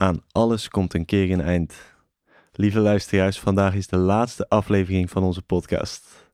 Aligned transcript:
Aan 0.00 0.22
alles 0.32 0.68
komt 0.68 0.94
een 0.94 1.04
keer 1.04 1.30
een 1.30 1.40
eind. 1.40 1.74
Lieve 2.52 2.78
luisteraars, 2.78 3.38
vandaag 3.40 3.74
is 3.74 3.86
de 3.86 3.96
laatste 3.96 4.48
aflevering 4.48 5.10
van 5.10 5.22
onze 5.22 5.42
podcast. 5.42 6.30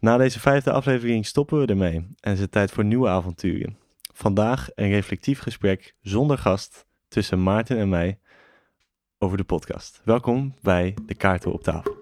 Na 0.00 0.16
deze 0.16 0.40
vijfde 0.40 0.72
aflevering 0.72 1.26
stoppen 1.26 1.60
we 1.60 1.66
ermee 1.66 2.06
en 2.20 2.32
is 2.32 2.40
het 2.40 2.52
tijd 2.52 2.70
voor 2.70 2.84
nieuwe 2.84 3.08
avonturen. 3.08 3.76
Vandaag 4.12 4.68
een 4.74 4.90
reflectief 4.90 5.38
gesprek 5.38 5.94
zonder 6.00 6.38
gast 6.38 6.86
tussen 7.08 7.42
Maarten 7.42 7.78
en 7.78 7.88
mij 7.88 8.18
over 9.18 9.36
de 9.36 9.44
podcast. 9.44 10.00
Welkom 10.04 10.54
bij 10.62 10.94
de 11.06 11.14
kaarten 11.14 11.52
op 11.52 11.62
tafel. 11.62 12.01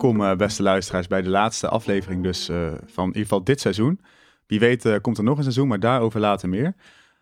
Welkom 0.00 0.24
eh, 0.24 0.36
beste 0.36 0.62
luisteraars 0.62 1.06
bij 1.06 1.22
de 1.22 1.28
laatste 1.28 1.68
aflevering 1.68 2.22
dus 2.22 2.48
eh, 2.48 2.56
van 2.86 3.02
in 3.04 3.06
ieder 3.06 3.22
geval 3.22 3.44
dit 3.44 3.60
seizoen. 3.60 4.00
Wie 4.46 4.58
weet 4.60 4.84
eh, 4.84 4.96
komt 5.00 5.18
er 5.18 5.24
nog 5.24 5.36
een 5.36 5.42
seizoen, 5.42 5.68
maar 5.68 5.80
daarover 5.80 6.20
later 6.20 6.48
meer. 6.48 6.74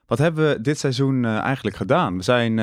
Wat 0.06 0.18
hebben 0.18 0.48
we 0.48 0.60
dit 0.60 0.78
seizoen 0.78 1.24
eigenlijk 1.24 1.76
gedaan? 1.76 2.16
We 2.16 2.22
zijn, 2.22 2.54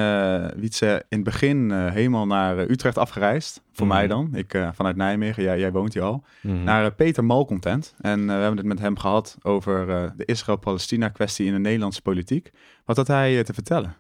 Wietse, 0.60 1.06
in 1.10 1.18
het 1.18 1.24
begin 1.24 1.72
helemaal 1.72 2.26
naar 2.26 2.58
Utrecht 2.58 2.98
afgereisd. 2.98 3.62
Voor 3.72 3.88
mij 3.88 4.06
Mhm. 4.06 4.10
dan. 4.10 4.30
Ik 4.34 4.70
vanuit 4.74 4.96
Nijmegen, 4.96 5.44
jij, 5.44 5.60
jij 5.60 5.72
woont 5.72 5.94
hier 5.94 6.04
al. 6.04 6.24
Mhm. 6.42 6.64
Naar 6.64 6.94
Peter 6.94 7.24
Malcontent. 7.26 7.96
En 8.02 8.26
we 8.26 8.32
hebben 8.32 8.58
het 8.58 8.66
met 8.66 8.80
hem 8.80 8.98
gehad 8.98 9.38
over 9.42 9.86
de 10.18 10.26
Israël-Palestina 10.26 11.10
kwestie 11.10 11.46
in 11.46 11.54
de 11.54 11.60
Nederlandse 11.60 12.02
politiek. 12.02 12.52
Wat 12.86 12.98
had 12.98 13.08
hij 13.08 13.44
te 13.44 13.54
vertellen? 13.54 13.96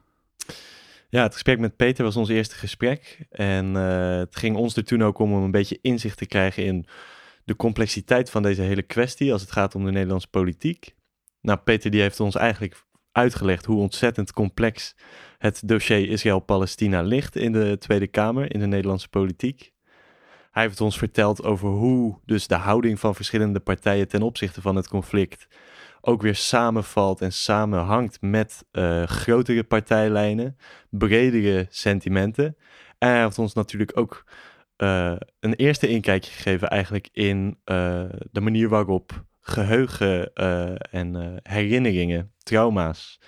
Ja, 1.15 1.23
het 1.23 1.33
gesprek 1.33 1.59
met 1.59 1.75
Peter 1.75 2.03
was 2.03 2.15
ons 2.15 2.29
eerste 2.29 2.55
gesprek. 2.55 3.25
En 3.29 3.75
eh, 3.75 4.17
het 4.17 4.35
ging 4.35 4.55
ons 4.55 4.75
er 4.75 4.83
toen 4.83 5.03
ook 5.03 5.19
om 5.19 5.33
om 5.33 5.43
een 5.43 5.51
beetje 5.51 5.79
inzicht 5.81 6.17
te 6.17 6.25
krijgen 6.25 6.65
in 6.65 6.85
de 7.43 7.55
complexiteit 7.55 8.29
van 8.29 8.43
deze 8.43 8.61
hele 8.61 8.81
kwestie 8.81 9.31
als 9.31 9.41
het 9.41 9.51
gaat 9.51 9.75
om 9.75 9.85
de 9.85 9.91
Nederlandse 9.91 10.27
politiek. 10.27 10.95
Nou, 11.41 11.59
Peter 11.59 11.91
die 11.91 12.01
heeft 12.01 12.19
ons 12.19 12.35
eigenlijk 12.35 12.83
uitgelegd 13.11 13.65
hoe 13.65 13.79
ontzettend 13.79 14.33
complex 14.33 14.95
het 15.37 15.61
dossier 15.65 16.09
Israël-Palestina 16.09 17.01
ligt 17.01 17.35
in 17.35 17.51
de 17.51 17.77
Tweede 17.79 18.07
Kamer, 18.07 18.53
in 18.53 18.59
de 18.59 18.67
Nederlandse 18.67 19.09
politiek. 19.09 19.73
Hij 20.51 20.63
heeft 20.63 20.81
ons 20.81 20.97
verteld 20.97 21.43
over 21.43 21.69
hoe 21.69 22.19
dus 22.25 22.47
de 22.47 22.55
houding 22.55 22.99
van 22.99 23.15
verschillende 23.15 23.59
partijen 23.59 24.07
ten 24.07 24.21
opzichte 24.21 24.61
van 24.61 24.75
het 24.75 24.87
conflict 24.87 25.47
ook 26.05 26.21
weer 26.21 26.35
samenvalt 26.35 27.21
en 27.21 27.33
samenhangt 27.33 28.21
met 28.21 28.65
eh, 28.71 29.03
grotere 29.03 29.63
partijlijnen, 29.63 30.57
bredere 30.89 31.65
sentimenten. 31.69 32.57
En 32.97 33.09
hij 33.09 33.21
heeft 33.23 33.39
ons 33.39 33.53
natuurlijk 33.53 33.97
ook 33.97 34.23
eh, 34.75 35.15
een 35.39 35.53
eerste 35.53 35.87
inkijkje 35.87 36.31
gegeven 36.31 36.69
eigenlijk 36.69 37.09
in 37.11 37.57
eh, 37.63 38.03
de 38.31 38.41
manier 38.41 38.69
waarop 38.69 39.25
geheugen 39.41 40.33
eh, 40.33 40.93
en 40.93 41.39
herinneringen, 41.43 42.31
trauma's, 42.37 43.19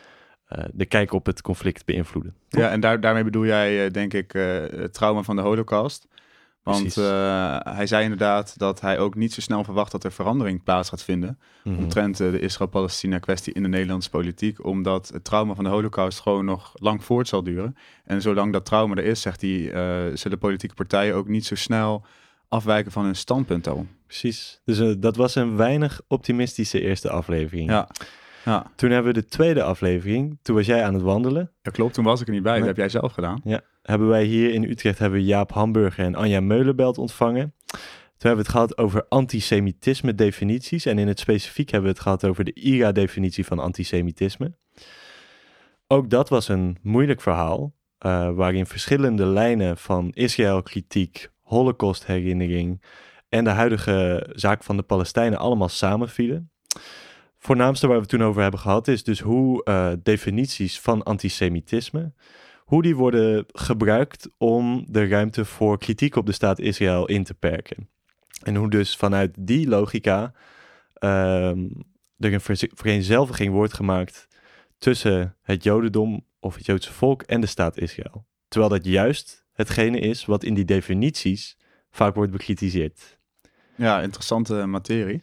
de 0.72 0.86
kijk 0.86 1.12
op 1.12 1.26
het 1.26 1.42
conflict 1.42 1.86
beïnvloeden. 1.86 2.36
Ja, 2.50 2.70
en 2.70 2.80
daar, 2.80 3.00
daarmee 3.00 3.24
bedoel 3.24 3.46
jij 3.46 3.92
denk 3.92 4.14
ik 4.14 4.32
het 4.32 4.94
trauma 4.94 5.22
van 5.22 5.36
de 5.36 5.42
holocaust. 5.42 6.08
Want 6.72 6.97
eh, 6.97 7.57
hij 7.75 7.88
zei 7.88 8.03
inderdaad 8.03 8.57
dat 8.57 8.81
hij 8.81 9.00
ook 9.00 9.16
niet 9.16 9.33
zo 9.33 9.41
snel 9.41 9.63
verwacht 9.63 9.91
dat 9.91 10.03
er 10.03 10.11
verandering 10.11 10.63
plaats 10.63 10.89
gaat 10.89 11.03
vinden. 11.03 11.39
Mhm. 11.63 11.78
omtrent 11.78 12.19
eh, 12.19 12.31
de 12.31 12.39
Israël-Palestina 12.39 13.19
kwestie 13.19 13.53
in 13.53 13.61
de 13.61 13.67
Nederlandse 13.67 14.09
politiek. 14.09 14.66
Omdat 14.66 15.09
het 15.13 15.23
trauma 15.23 15.53
van 15.53 15.63
de 15.63 15.69
holocaust 15.69 16.19
gewoon 16.19 16.45
nog 16.45 16.72
lang 16.73 17.03
voort 17.03 17.28
zal 17.28 17.44
duren. 17.44 17.75
En 18.05 18.22
zolang 18.22 18.53
dat 18.53 18.66
trauma 18.66 18.95
er 18.95 19.03
is, 19.03 19.22
zegt 19.22 19.41
hij, 19.41 19.72
eh, 19.72 20.16
zullen 20.16 20.38
politieke 20.38 20.75
partijen 20.75 21.16
ook 21.16 21.28
niet 21.28 21.45
zo 21.45 21.55
snel 21.55 22.05
afwijken 22.47 22.91
van 22.91 23.05
hun 23.05 23.16
standpunt 23.16 23.63
daarom. 23.63 23.89
Precies. 24.05 24.61
Dus 24.66 24.95
dat 24.99 25.16
was 25.16 25.35
een 25.35 25.55
weinig 25.55 26.01
optimistische 26.07 26.81
eerste 26.81 27.09
aflevering. 27.09 27.69
Ja, 27.69 27.88
ja. 28.45 28.72
Toen 28.75 28.91
hebben 28.91 29.13
we 29.13 29.19
de 29.19 29.28
tweede 29.28 29.63
aflevering, 29.63 30.39
toen 30.41 30.55
was 30.55 30.66
jij 30.66 30.84
aan 30.84 30.94
het 30.94 31.03
wandelen. 31.03 31.51
ja 31.61 31.72
klopt. 31.72 31.94
Toen 31.94 32.03
was 32.03 32.22
ik 32.22 32.28
er 32.28 32.34
niet 32.34 32.44
bij. 32.44 32.51
Nee. 32.51 32.59
Dat 32.59 32.69
heb 32.69 32.78
jij 32.78 32.89
zelf 32.89 33.13
gedaan. 33.13 33.41
Hebben 33.88 34.08
wij 34.08 34.24
hier 34.24 34.53
in 34.53 34.64
Utrecht 34.64 35.00
hebben 35.00 35.24
Jaap 35.24 35.52
Hamburger 35.52 36.06
en 36.06 36.16
Anja 36.16 36.40
Meulenbelt 36.40 36.98
ontvangen. 36.98 37.53
Toen 37.68 38.30
hebben 38.30 38.46
we 38.46 38.52
het 38.52 38.52
gehad 38.52 38.78
over 38.78 39.06
antisemitisme 39.09 40.16
definities. 40.16 40.86
En 40.86 41.00
in 41.00 41.08
het 41.08 41.20
specifiek 41.20 41.70
hebben 41.70 41.90
we 41.90 41.96
het 41.96 42.03
gehad 42.03 42.26
over 42.26 42.44
de 42.44 42.53
IRA-definitie 42.53 43.46
van 43.46 43.59
antisemitisme. 43.59 44.56
Ook 45.88 46.09
dat 46.09 46.30
was 46.30 46.47
een 46.47 46.78
moeilijk 46.81 47.22
verhaal, 47.22 47.74
eh, 47.97 48.31
waarin 48.31 48.66
verschillende 48.66 49.26
lijnen 49.26 49.78
van 49.78 50.12
Israël-kritiek, 50.14 51.31
Holocaust-herinnering 51.42 52.81
en 53.30 53.44
de 53.44 53.50
huidige 53.50 54.30
zaak 54.31 54.64
van 54.64 54.78
de 54.78 54.84
Palestijnen 54.84 55.40
allemaal 55.40 55.70
samenvielen. 55.70 56.52
Voornaamste 57.38 57.88
waar 57.88 57.96
we 57.96 58.02
het 58.02 58.12
toen 58.12 58.24
over 58.24 58.42
hebben 58.42 58.59
gehad 58.59 58.88
is 58.88 59.03
dus 59.03 59.20
hoe 59.20 59.64
eh, 59.64 59.92
definities 60.03 60.80
van 60.80 61.03
antisemitisme, 61.03 62.14
hoe 62.67 62.81
die 62.81 62.95
worden 62.95 63.45
gebruikt 63.47 64.29
om 64.38 64.85
de 64.89 65.07
ruimte 65.07 65.45
voor 65.45 65.78
kritiek 65.78 66.16
op 66.16 66.25
de 66.25 66.31
staat 66.31 66.59
Israël 66.59 67.05
in 67.05 67.23
te 67.23 67.33
perken. 67.33 67.89
En 68.44 68.55
hoe 68.55 68.69
dus 68.69 68.95
vanuit 68.95 69.35
die 69.39 69.67
logica 69.67 70.33
ehm, 70.94 71.67
er 72.17 72.33
een 72.33 72.57
vereenzelviging 72.73 73.53
wordt 73.53 73.73
gemaakt 73.73 74.28
tussen 74.78 75.35
het 75.41 75.63
Jodendom 75.63 76.25
of 76.39 76.55
het 76.55 76.66
Joodse 76.66 76.94
volk 76.94 77.22
en 77.22 77.41
de 77.41 77.47
staat 77.47 77.78
Israël. 77.78 78.25
Terwijl 78.47 78.72
dat 78.72 78.85
juist 78.85 79.45
hetgene 79.53 79.99
is 79.99 80.25
wat 80.25 80.44
in 80.44 80.53
die 80.53 80.66
definities 80.66 81.57
vaak 81.89 82.16
wordt 82.16 82.31
bekritiseerd. 82.31 83.17
Ja, 83.75 84.01
interessante 84.01 84.66
materie. 84.66 85.22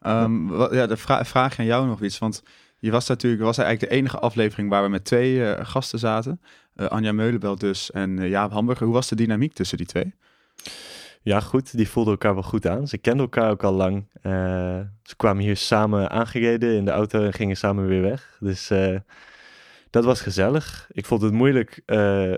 Ehm, 0.00 0.54
ja, 0.74 0.86
de 0.86 0.96
vra- 0.96 1.24
vraag 1.24 1.58
aan 1.58 1.64
jou 1.64 1.86
nog 1.86 2.02
iets. 2.02 2.18
Want 2.18 2.42
je 2.82 2.90
was 2.90 3.08
natuurlijk 3.08 3.42
was 3.42 3.58
eigenlijk 3.58 3.90
de 3.90 3.96
enige 3.98 4.18
aflevering 4.18 4.68
waar 4.68 4.82
we 4.82 4.88
met 4.88 5.04
twee 5.04 5.44
eh, 5.44 5.66
gasten 5.66 5.98
zaten. 5.98 6.40
Eh, 6.74 6.86
Anja 6.86 7.12
Meulenbelt 7.12 7.60
dus 7.60 7.90
en 7.90 8.18
eh, 8.18 8.28
Jaap 8.28 8.52
Hamburger. 8.52 8.84
Hoe 8.86 8.94
was 8.94 9.08
de 9.08 9.14
dynamiek 9.14 9.52
tussen 9.52 9.76
die 9.76 9.86
twee? 9.86 10.14
Ja, 11.22 11.40
goed, 11.40 11.76
die 11.76 11.88
voelden 11.88 12.12
elkaar 12.12 12.34
wel 12.34 12.42
goed 12.42 12.66
aan. 12.66 12.88
Ze 12.88 12.98
kenden 12.98 13.22
elkaar 13.22 13.50
ook 13.50 13.62
al 13.62 13.72
lang. 13.72 14.08
Ze 15.02 15.16
kwamen 15.16 15.42
hier 15.42 15.56
samen 15.56 16.10
aangereden 16.10 16.76
in 16.76 16.84
de 16.84 16.90
auto 16.90 17.24
en 17.24 17.32
gingen 17.32 17.56
samen 17.56 17.86
weer 17.86 18.02
weg. 18.02 18.36
Dus 18.40 18.70
dat 19.90 20.04
was 20.04 20.20
gezellig. 20.20 20.88
Ik 20.92 21.06
vond 21.06 21.22
het 21.22 21.32
moeilijk 21.32 21.82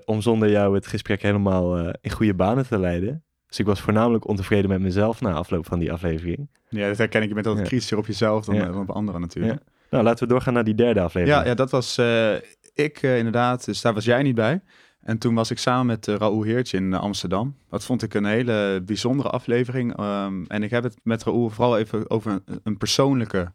om 0.05 0.21
zonder 0.21 0.51
jou 0.51 0.75
het 0.75 0.87
gesprek 0.87 1.23
helemaal 1.23 1.79
in 2.01 2.11
goede 2.11 2.35
banen 2.35 2.67
te 2.67 2.79
leiden. 2.79 3.25
Dus 3.47 3.59
ik 3.59 3.67
was 3.67 3.81
voornamelijk 3.81 4.29
ontevreden 4.29 4.71
met 4.71 4.81
mezelf 4.81 5.21
na 5.21 5.33
afloop 5.33 5.67
van 5.67 5.79
die 5.79 5.93
aflevering. 5.93 6.49
Ja, 6.69 6.89
dat 6.89 6.99
herken 6.99 7.23
ik. 7.23 7.29
Je 7.29 7.35
bent 7.35 7.47
altijd 7.47 7.65
Ja. 7.65 7.71
kritischer 7.71 7.99
op 7.99 8.07
jezelf 8.07 8.45
dan, 8.45 8.55
Ja. 8.55 8.65
dan 8.65 8.81
op 8.81 8.91
anderen 8.91 9.21
natuurlijk. 9.21 9.61
Nou, 9.95 10.07
laten 10.07 10.27
we 10.27 10.33
doorgaan 10.33 10.55
naar 10.55 10.65
die 10.65 10.75
derde 10.75 11.01
aflevering. 11.01 11.39
Ja, 11.39 11.47
ja 11.49 11.55
dat 11.55 11.71
was 11.71 11.99
eh, 11.99 12.35
ik 12.75 13.03
eh, 13.03 13.19
inderdaad. 13.19 13.65
Dus 13.65 13.81
daar 13.81 13.95
was 13.95 14.05
jij 14.05 14.23
niet 14.23 14.35
bij. 14.35 14.61
En 15.05 15.19
toen 15.19 15.35
was 15.35 15.51
ik 15.51 15.59
samen 15.59 15.87
met 15.87 16.07
uh, 16.07 16.17
Raoul 16.17 16.43
Heertje 16.43 16.77
in 16.77 16.93
eh, 16.93 17.01
Amsterdam. 17.01 17.57
Dat 17.71 17.85
vond 17.85 18.03
ik 18.03 18.15
een 18.15 18.25
hele 18.25 18.83
bijzondere 18.85 19.29
aflevering. 19.29 20.01
Um, 20.01 20.47
en 20.47 20.63
ik 20.63 20.71
heb 20.71 20.83
het 20.83 20.97
met 21.03 21.25
Raoul 21.25 21.51
vooral 21.51 21.79
even 21.79 22.11
over 22.11 22.43
een, 22.63 22.77
persoonlijke 22.77 23.53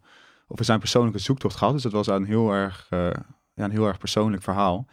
over 0.48 0.64
zijn 0.64 0.78
persoonlijke 0.78 1.18
zoektocht 1.18 1.56
gehad. 1.56 1.72
Dus 1.72 1.82
dat 1.82 1.92
was 1.92 2.06
een 2.06 2.24
heel 2.24 2.52
erg, 2.52 2.86
eh, 2.90 3.10
ja, 3.54 3.64
een 3.64 3.70
heel 3.70 3.86
erg 3.86 3.98
persoonlijk 3.98 4.42
verhaal. 4.42 4.86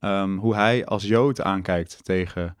Ehm, 0.00 0.36
hoe 0.36 0.54
hij 0.54 0.84
als 0.84 1.04
Jood 1.04 1.40
aankijkt 1.40 2.04
tegen 2.04 2.56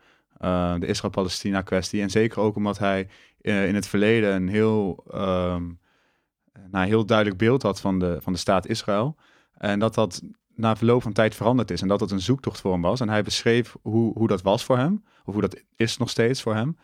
de 0.78 0.86
Israël-Palestina 0.86 1.62
kwestie. 1.62 2.02
En 2.02 2.10
zeker 2.10 2.40
ook 2.40 2.56
omdat 2.56 2.78
hij 2.78 3.08
in 3.40 3.74
het 3.74 3.86
verleden 3.86 4.34
een 4.34 4.48
heel, 4.48 5.04
um, 5.14 5.78
nou, 6.70 6.86
heel 6.86 7.06
duidelijk 7.06 7.38
beeld 7.38 7.62
had 7.62 7.80
van 7.80 7.98
de, 7.98 8.18
van 8.20 8.32
de 8.32 8.38
staat 8.38 8.66
Israël. 8.66 9.16
En 9.56 9.78
dat 9.78 9.94
dat 9.94 10.22
na 10.54 10.76
verloop 10.76 11.02
van 11.02 11.12
tijd 11.12 11.34
veranderd 11.34 11.70
is. 11.70 11.82
En 11.82 11.88
dat 11.88 11.98
dat 11.98 12.10
een 12.10 12.20
zoektocht 12.20 12.60
voor 12.60 12.72
hem 12.72 12.82
was. 12.82 13.00
En 13.00 13.08
hij 13.08 13.22
beschreef 13.22 13.76
hoe, 13.82 14.18
hoe 14.18 14.28
dat 14.28 14.42
was 14.42 14.64
voor 14.64 14.76
hem. 14.76 15.04
Of 15.24 15.32
hoe 15.32 15.42
dat 15.42 15.62
is 15.76 15.96
nog 15.96 16.10
steeds 16.10 16.42
voor 16.42 16.54
hem. 16.54 16.76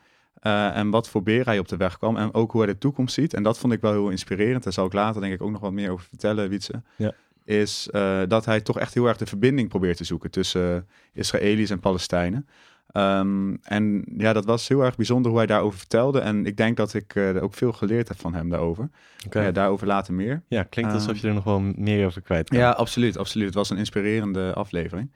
Uh, 0.42 0.76
en 0.76 0.90
wat 0.90 1.08
voor 1.08 1.22
beer 1.22 1.44
hij 1.44 1.58
op 1.58 1.68
de 1.68 1.76
weg 1.76 1.98
kwam. 1.98 2.16
En 2.16 2.34
ook 2.34 2.52
hoe 2.52 2.62
hij 2.62 2.72
de 2.72 2.78
toekomst 2.78 3.14
ziet. 3.14 3.34
En 3.34 3.42
dat 3.42 3.58
vond 3.58 3.72
ik 3.72 3.80
wel 3.80 3.92
heel 3.92 4.10
inspirerend. 4.10 4.64
Daar 4.64 4.72
zal 4.72 4.86
ik 4.86 4.92
later 4.92 5.20
denk 5.20 5.32
ik 5.32 5.42
ook 5.42 5.50
nog 5.50 5.60
wat 5.60 5.72
meer 5.72 5.90
over 5.90 6.06
vertellen, 6.08 6.48
Wietse. 6.48 6.82
Ja. 6.96 7.12
Is 7.44 7.88
uh, 7.92 8.22
dat 8.28 8.44
hij 8.44 8.60
toch 8.60 8.78
echt 8.78 8.94
heel 8.94 9.06
erg 9.06 9.16
de 9.16 9.26
verbinding 9.26 9.68
probeert 9.68 9.96
te 9.96 10.04
zoeken 10.04 10.30
tussen 10.30 10.74
uh, 10.74 10.80
Israëli's 11.12 11.70
en 11.70 11.80
Palestijnen. 11.80 12.48
Um, 12.92 13.58
en 13.62 14.04
ja, 14.16 14.32
dat 14.32 14.44
was 14.44 14.68
heel 14.68 14.82
erg 14.82 14.96
bijzonder 14.96 15.30
hoe 15.30 15.40
hij 15.40 15.46
daarover 15.46 15.78
vertelde. 15.78 16.20
En 16.20 16.46
ik 16.46 16.56
denk 16.56 16.76
dat 16.76 16.94
ik 16.94 17.14
uh, 17.14 17.42
ook 17.42 17.54
veel 17.54 17.72
geleerd 17.72 18.08
heb 18.08 18.20
van 18.20 18.34
hem 18.34 18.48
daarover. 18.48 18.90
Okay. 19.26 19.52
Daarover 19.52 19.86
later 19.86 20.14
meer. 20.14 20.42
Ja, 20.48 20.62
klinkt 20.62 20.92
alsof 20.92 21.08
um, 21.10 21.16
je 21.20 21.28
er 21.28 21.34
nog 21.34 21.44
wel 21.44 21.60
meer 21.60 22.06
over 22.06 22.22
kwijt 22.22 22.48
kan. 22.48 22.58
Ja, 22.58 22.70
absoluut, 22.70 23.18
absoluut. 23.18 23.46
Het 23.46 23.54
was 23.54 23.70
een 23.70 23.76
inspirerende 23.76 24.52
aflevering. 24.52 25.12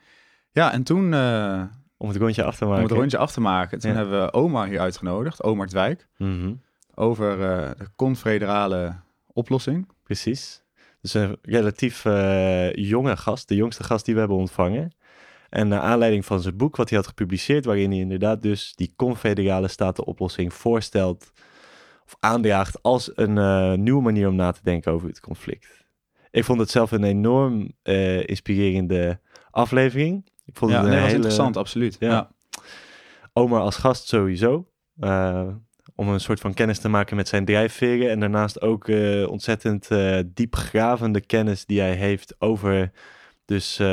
Ja, 0.51 0.71
en 0.71 0.83
toen... 0.83 1.11
Uh, 1.13 1.63
om 1.97 2.07
het 2.07 2.17
rondje 2.17 2.43
af 2.43 2.57
te 2.57 2.65
maken. 2.65 2.83
Om 2.83 2.89
het 2.89 2.97
rondje 2.97 3.17
af 3.17 3.31
te 3.31 3.41
maken. 3.41 3.79
Toen 3.79 3.91
ja. 3.91 3.97
hebben 3.97 4.21
we 4.21 4.33
Omar 4.33 4.67
hier 4.67 4.79
uitgenodigd, 4.79 5.43
Omar 5.43 5.67
Dwijk. 5.67 6.07
Mm 6.17 6.39
-hmm. 6.39 6.61
Over 6.95 7.31
uh, 7.31 7.69
de 7.77 7.87
confederale 7.95 8.95
oplossing. 9.27 9.87
Precies. 10.03 10.63
Dus 11.01 11.13
een 11.13 11.37
relatief 11.41 12.03
jonge 12.73 13.17
gast, 13.17 13.47
de 13.47 13.55
jongste 13.55 13.83
gast 13.83 14.05
die 14.05 14.13
we 14.13 14.19
hebben 14.19 14.37
ontvangen. 14.37 14.91
En 15.51 15.67
naar 15.67 15.79
aanleiding 15.79 16.25
van 16.25 16.41
zijn 16.41 16.57
boek, 16.57 16.75
wat 16.75 16.89
hij 16.89 16.97
had 16.97 17.07
gepubliceerd, 17.07 17.65
waarin 17.65 17.91
hij 17.91 17.99
inderdaad 17.99 18.41
dus 18.41 18.73
die 18.75 18.93
confederale 18.95 19.67
statenoplossing 19.67 20.53
voorstelt 20.53 21.31
of 22.05 22.15
aandraagt 22.19 22.81
als 22.81 23.11
een 23.15 23.37
uh, 23.37 23.73
nieuwe 23.73 24.01
manier 24.01 24.27
om 24.27 24.35
na 24.35 24.51
te 24.51 24.59
denken 24.63 24.91
over 24.91 25.07
het 25.07 25.19
conflict. 25.19 25.85
Ik 26.29 26.43
vond 26.43 26.59
het 26.59 26.69
zelf 26.69 26.91
een 26.91 27.03
enorm 27.03 27.71
uh, 27.83 28.27
inspirerende 28.27 29.19
aflevering. 29.49 30.29
Ik 30.45 30.57
vond 30.57 30.71
ja, 30.71 30.77
het 30.77 30.85
een 30.85 30.91
nee, 30.91 30.99
hele... 30.99 31.11
was 31.11 31.15
interessant, 31.15 31.57
absoluut. 31.57 31.95
Ja. 31.99 32.09
ja. 32.09 32.31
Omar 33.33 33.61
als 33.61 33.77
gast 33.77 34.07
sowieso. 34.07 34.67
Uh, 34.99 35.47
om 35.95 36.07
een 36.09 36.19
soort 36.19 36.39
van 36.39 36.53
kennis 36.53 36.79
te 36.79 36.89
maken 36.89 37.15
met 37.15 37.27
zijn 37.27 37.45
drijfveren. 37.45 38.09
En 38.09 38.19
daarnaast 38.19 38.61
ook 38.61 38.87
ontzettend 39.27 39.89
diepgravende 40.25 41.21
kennis 41.21 41.65
die 41.65 41.79
hij 41.79 41.95
heeft 41.95 42.35
over, 42.39 42.91
dus, 43.51 43.79
uh, 43.79 43.87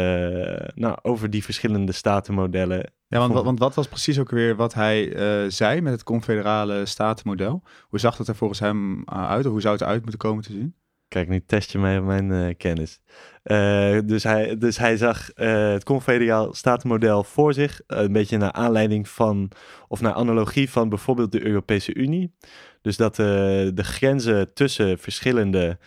nou, 0.74 0.98
over 1.02 1.30
die 1.30 1.44
verschillende 1.44 1.92
statenmodellen. 1.92 2.92
Ja, 3.06 3.18
want, 3.18 3.32
want 3.32 3.58
wat 3.58 3.74
was 3.74 3.88
precies 3.88 4.18
ook 4.18 4.30
weer 4.30 4.56
wat 4.56 4.74
hij 4.74 5.12
zei 5.50 5.80
met 5.80 5.92
het 5.92 6.02
confederale 6.02 6.86
statenmodel? 6.86 7.62
Hoe 7.88 7.98
zag 7.98 8.16
dat 8.16 8.28
er 8.28 8.36
volgens 8.36 8.60
hem 8.60 9.08
uit? 9.08 9.46
Of 9.46 9.52
hoe 9.52 9.60
zou 9.60 9.74
het 9.74 9.82
eruit 9.82 10.00
moeten 10.00 10.18
komen 10.18 10.42
te 10.42 10.52
zien? 10.52 10.74
Kijk, 11.08 11.28
nu 11.28 11.42
test 11.46 11.72
je 11.72 11.78
mij 11.78 11.98
op 11.98 12.04
mijn 12.04 12.30
uh, 12.30 12.54
kennis. 12.56 13.00
Uh, 13.44 13.98
dus, 14.04 14.22
hij, 14.22 14.58
dus 14.58 14.78
hij 14.78 14.96
zag 14.96 15.30
uh, 15.36 15.72
het 15.72 15.84
confederaal 15.84 16.54
statenmodel 16.54 17.24
voor 17.24 17.52
zich. 17.54 17.80
een 17.86 18.12
beetje 18.12 18.36
naar 18.36 18.52
aanleiding 18.52 19.08
van, 19.08 19.50
of 19.88 20.00
naar 20.00 20.12
analogie 20.12 20.70
van 20.70 20.88
bijvoorbeeld 20.88 21.32
de 21.32 21.46
Europese 21.46 21.94
Unie. 21.94 22.34
Dus 22.82 22.96
dat 22.96 23.16
de 23.16 23.72
grenzen 23.76 24.52
tussen 24.54 24.98
verschillende 24.98 25.78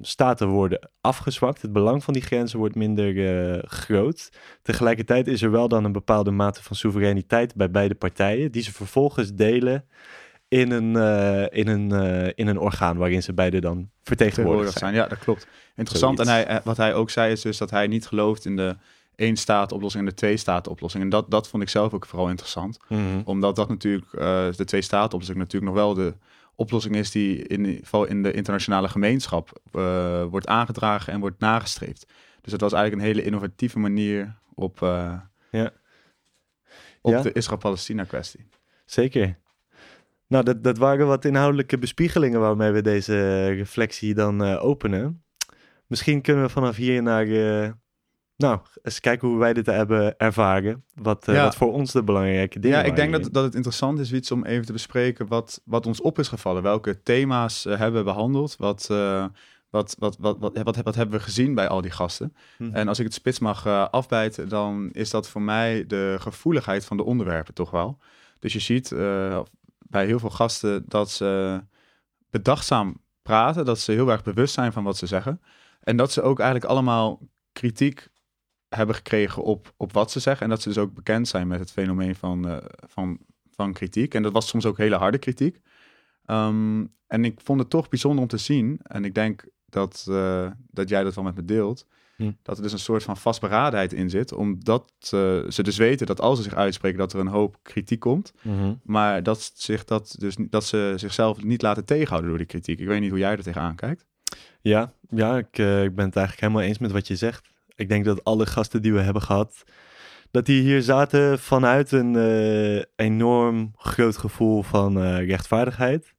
staten 0.00 0.48
worden 0.48 0.90
afgezwakt. 1.00 1.62
Het 1.62 1.72
belang 1.72 2.04
van 2.04 2.14
die 2.14 2.22
grenzen 2.22 2.58
wordt 2.58 2.74
minder 2.74 3.64
groot. 3.68 4.32
Tegelijkertijd 4.62 5.26
is 5.26 5.42
er 5.42 5.50
wel 5.50 5.68
dan 5.68 5.84
een 5.84 5.92
bepaalde 5.92 6.30
mate 6.30 6.62
van 6.62 6.76
soevereiniteit 6.76 7.54
bij 7.54 7.70
beide 7.70 7.94
partijen, 7.94 8.52
die 8.52 8.62
ze 8.62 8.72
vervolgens 8.72 9.34
delen 9.34 9.84
in 10.48 10.70
een, 10.70 10.94
uh, 10.94 11.58
in, 11.58 11.68
een, 11.68 11.90
uh, 11.90 12.30
in 12.34 12.46
een 12.46 12.58
orgaan 12.58 12.96
waarin 12.96 13.22
ze 13.22 13.32
beide 13.32 13.60
dan 13.60 13.90
vertegenwoordigd 14.02 14.78
zijn. 14.78 14.94
Ja, 14.94 15.06
dat 15.06 15.18
klopt. 15.18 15.46
Interessant. 15.76 16.18
Zoiets. 16.18 16.46
En 16.46 16.52
hij, 16.52 16.60
wat 16.64 16.76
hij 16.76 16.94
ook 16.94 17.10
zei 17.10 17.32
is 17.32 17.40
dus 17.40 17.58
dat 17.58 17.70
hij 17.70 17.86
niet 17.86 18.06
gelooft 18.06 18.44
in 18.44 18.56
de 18.56 18.76
één 19.16 19.36
staat 19.36 19.72
oplossing 19.72 20.04
en 20.04 20.10
de 20.10 20.16
twee 20.16 20.36
staten 20.36 20.72
oplossing. 20.72 21.02
En 21.02 21.08
dat, 21.08 21.30
dat 21.30 21.48
vond 21.48 21.62
ik 21.62 21.68
zelf 21.68 21.94
ook 21.94 22.06
vooral 22.06 22.28
interessant. 22.28 22.78
Mm 22.88 22.98
-hmm. 22.98 23.22
Omdat 23.24 23.56
dat 23.56 23.68
natuurlijk, 23.68 24.10
de 24.56 24.64
twee 24.64 24.82
staten 24.82 25.12
oplossing 25.12 25.38
natuurlijk 25.38 25.72
nog 25.72 25.82
wel 25.82 25.94
de 25.94 26.14
oplossing 26.58 26.96
is 26.96 27.10
die 27.10 27.36
in 27.36 27.64
ieder 27.64 27.82
geval 27.82 28.04
in 28.04 28.22
de 28.22 28.32
internationale 28.32 28.88
gemeenschap 28.88 29.60
wordt 30.30 30.46
aangedragen 30.46 31.12
en 31.12 31.20
wordt 31.20 31.40
nagestreefd. 31.40 32.06
Dus 32.40 32.52
het 32.52 32.60
was 32.60 32.72
eigenlijk 32.72 33.02
een 33.02 33.08
hele 33.08 33.26
innovatieve 33.26 33.78
manier 33.78 34.38
op, 34.54 34.78
ja. 35.50 35.72
op 37.00 37.12
ja. 37.12 37.22
de 37.22 37.32
Israël-Palestina 37.32 38.04
kwestie. 38.04 38.46
Zeker. 38.84 39.38
Nou, 40.26 40.44
dat, 40.44 40.64
dat 40.64 40.78
waren 40.78 41.06
wat 41.06 41.24
inhoudelijke 41.24 41.78
bespiegelingen 41.78 42.40
waarmee 42.40 42.70
we 42.70 42.82
deze 42.82 43.46
reflectie 43.46 44.14
dan 44.14 44.42
uh, 44.42 44.64
openen. 44.64 45.22
Misschien 45.86 46.22
kunnen 46.22 46.44
we 46.44 46.50
vanaf 46.50 46.76
hier 46.76 47.02
naar, 47.02 47.26
nou, 48.38 48.60
eens 48.82 49.00
kijken 49.00 49.28
hoe 49.28 49.38
wij 49.38 49.52
dit 49.52 49.66
hebben 49.66 50.18
ervaren. 50.18 50.84
Wat, 50.94 51.28
uh, 51.28 51.34
ja. 51.34 51.42
wat 51.42 51.56
voor 51.56 51.72
ons 51.72 51.92
de 51.92 52.02
belangrijke 52.02 52.58
dingen 52.58 52.78
Ja, 52.78 52.84
ik 52.84 52.96
denk 52.96 53.12
dat, 53.12 53.28
dat 53.32 53.44
het 53.44 53.54
interessant 53.54 53.98
is, 53.98 54.10
Wiets, 54.10 54.30
om 54.30 54.44
even 54.44 54.66
te 54.66 54.72
bespreken 54.72 55.26
wat, 55.26 55.60
wat 55.64 55.86
ons 55.86 56.00
op 56.00 56.18
is 56.18 56.28
gevallen. 56.28 56.62
Welke 56.62 57.02
thema's 57.02 57.64
hebben 57.64 57.92
we 57.92 58.02
behandeld? 58.02 58.56
Wat, 58.56 58.86
wat, 58.86 59.96
wat, 59.98 60.16
wat, 60.18 60.36
wat, 60.38 60.62
wat, 60.62 60.76
wat, 60.82 60.94
hebben 60.94 61.18
we 61.18 61.24
gezien 61.24 61.54
bij 61.54 61.68
al 61.68 61.80
die 61.80 61.90
gasten? 61.90 62.36
Hm. 62.56 62.70
En 62.72 62.88
als 62.88 62.98
ik 62.98 63.04
het 63.04 63.14
spits 63.14 63.38
mag 63.38 63.66
afbijten, 63.90 64.48
dan 64.48 64.88
is 64.92 65.10
dat 65.10 65.28
voor 65.28 65.42
mij 65.42 65.84
de 65.86 66.16
gevoeligheid 66.20 66.84
van 66.84 66.96
de 66.96 67.04
onderwerpen 67.04 67.54
toch 67.54 67.70
wel. 67.70 67.98
Dus 68.38 68.52
je 68.52 68.58
ziet 68.58 68.88
bij 69.78 70.06
heel 70.06 70.18
veel 70.18 70.30
gasten 70.30 70.84
dat 70.86 71.10
ze 71.10 71.60
bedachtzaam 72.30 72.96
praten, 73.22 73.64
dat 73.64 73.78
ze 73.78 73.92
heel 73.92 74.10
erg 74.10 74.22
bewust 74.22 74.54
zijn 74.54 74.72
van 74.72 74.84
wat 74.84 74.96
ze 74.96 75.06
zeggen. 75.06 75.40
En 75.80 75.96
dat 75.96 76.12
ze 76.12 76.22
ook 76.22 76.38
eigenlijk 76.38 76.70
allemaal 76.70 77.20
kritiek 77.52 78.08
hebben 78.68 78.94
gekregen 78.94 79.42
op, 79.42 79.74
op 79.76 79.92
wat 79.92 80.10
ze 80.10 80.20
zeggen. 80.20 80.44
En 80.44 80.50
dat 80.50 80.62
ze 80.62 80.68
dus 80.68 80.78
ook 80.78 80.94
bekend 80.94 81.28
zijn 81.28 81.46
met 81.46 81.60
het 81.60 81.72
fenomeen 81.72 82.14
van, 82.14 82.48
uh, 82.48 82.56
van, 82.86 83.18
van 83.50 83.72
kritiek. 83.72 84.14
En 84.14 84.22
dat 84.22 84.32
was 84.32 84.48
soms 84.48 84.66
ook 84.66 84.78
hele 84.78 84.96
harde 84.96 85.18
kritiek. 85.18 85.60
Um, 86.26 86.96
en 87.06 87.24
ik 87.24 87.40
vond 87.40 87.60
het 87.60 87.70
toch 87.70 87.88
bijzonder 87.88 88.22
om 88.22 88.28
te 88.28 88.36
zien. 88.36 88.80
En 88.82 89.04
ik 89.04 89.14
denk 89.14 89.44
dat, 89.66 90.06
uh, 90.08 90.50
dat 90.70 90.88
jij 90.88 91.02
dat 91.02 91.14
wel 91.14 91.24
met 91.24 91.34
me 91.34 91.44
deelt. 91.44 91.86
Hm. 92.16 92.30
Dat 92.42 92.56
er 92.56 92.62
dus 92.62 92.72
een 92.72 92.78
soort 92.78 93.02
van 93.02 93.16
vastberadenheid 93.16 93.92
in 93.92 94.10
zit. 94.10 94.32
Omdat 94.32 94.92
uh, 95.00 95.10
ze 95.48 95.62
dus 95.62 95.76
weten 95.76 96.06
dat 96.06 96.20
als 96.20 96.36
ze 96.36 96.42
zich 96.42 96.54
uitspreken, 96.54 96.98
dat 96.98 97.12
er 97.12 97.20
een 97.20 97.26
hoop 97.26 97.58
kritiek 97.62 98.00
komt. 98.00 98.32
Mm 98.42 98.58
-hmm. 98.58 98.80
Maar 98.82 99.22
dat, 99.22 99.52
zich 99.54 99.84
dat, 99.84 100.14
dus, 100.18 100.36
dat 100.38 100.64
ze 100.64 100.92
zichzelf 100.96 101.44
niet 101.44 101.62
laten 101.62 101.84
tegenhouden 101.84 102.28
door 102.28 102.38
die 102.38 102.46
kritiek. 102.46 102.80
Ik 102.80 102.86
weet 102.86 103.00
niet 103.00 103.10
hoe 103.10 103.18
jij 103.18 103.30
er 103.30 103.42
tegenaan 103.42 103.74
kijkt. 103.74 104.06
Ja, 104.60 104.92
ja 105.08 105.36
ik, 105.38 105.58
ik 105.58 105.94
ben 105.94 106.04
het 106.04 106.16
eigenlijk 106.16 106.40
helemaal 106.40 106.62
eens 106.62 106.78
met 106.78 106.92
wat 106.92 107.06
je 107.06 107.16
zegt. 107.16 107.48
Ik 107.78 107.88
denk 107.88 108.04
dat 108.04 108.24
alle 108.24 108.46
gasten 108.46 108.82
die 108.82 108.92
we 108.92 109.00
hebben 109.00 109.22
gehad, 109.22 109.64
dat 110.30 110.46
die 110.46 110.62
hier 110.62 110.82
zaten 110.82 111.38
vanuit 111.38 111.92
een 111.92 112.14
uh, 112.14 112.82
enorm 112.96 113.72
groot 113.76 114.16
gevoel 114.16 114.62
van 114.62 114.98
uh, 114.98 115.26
rechtvaardigheid. 115.26 116.14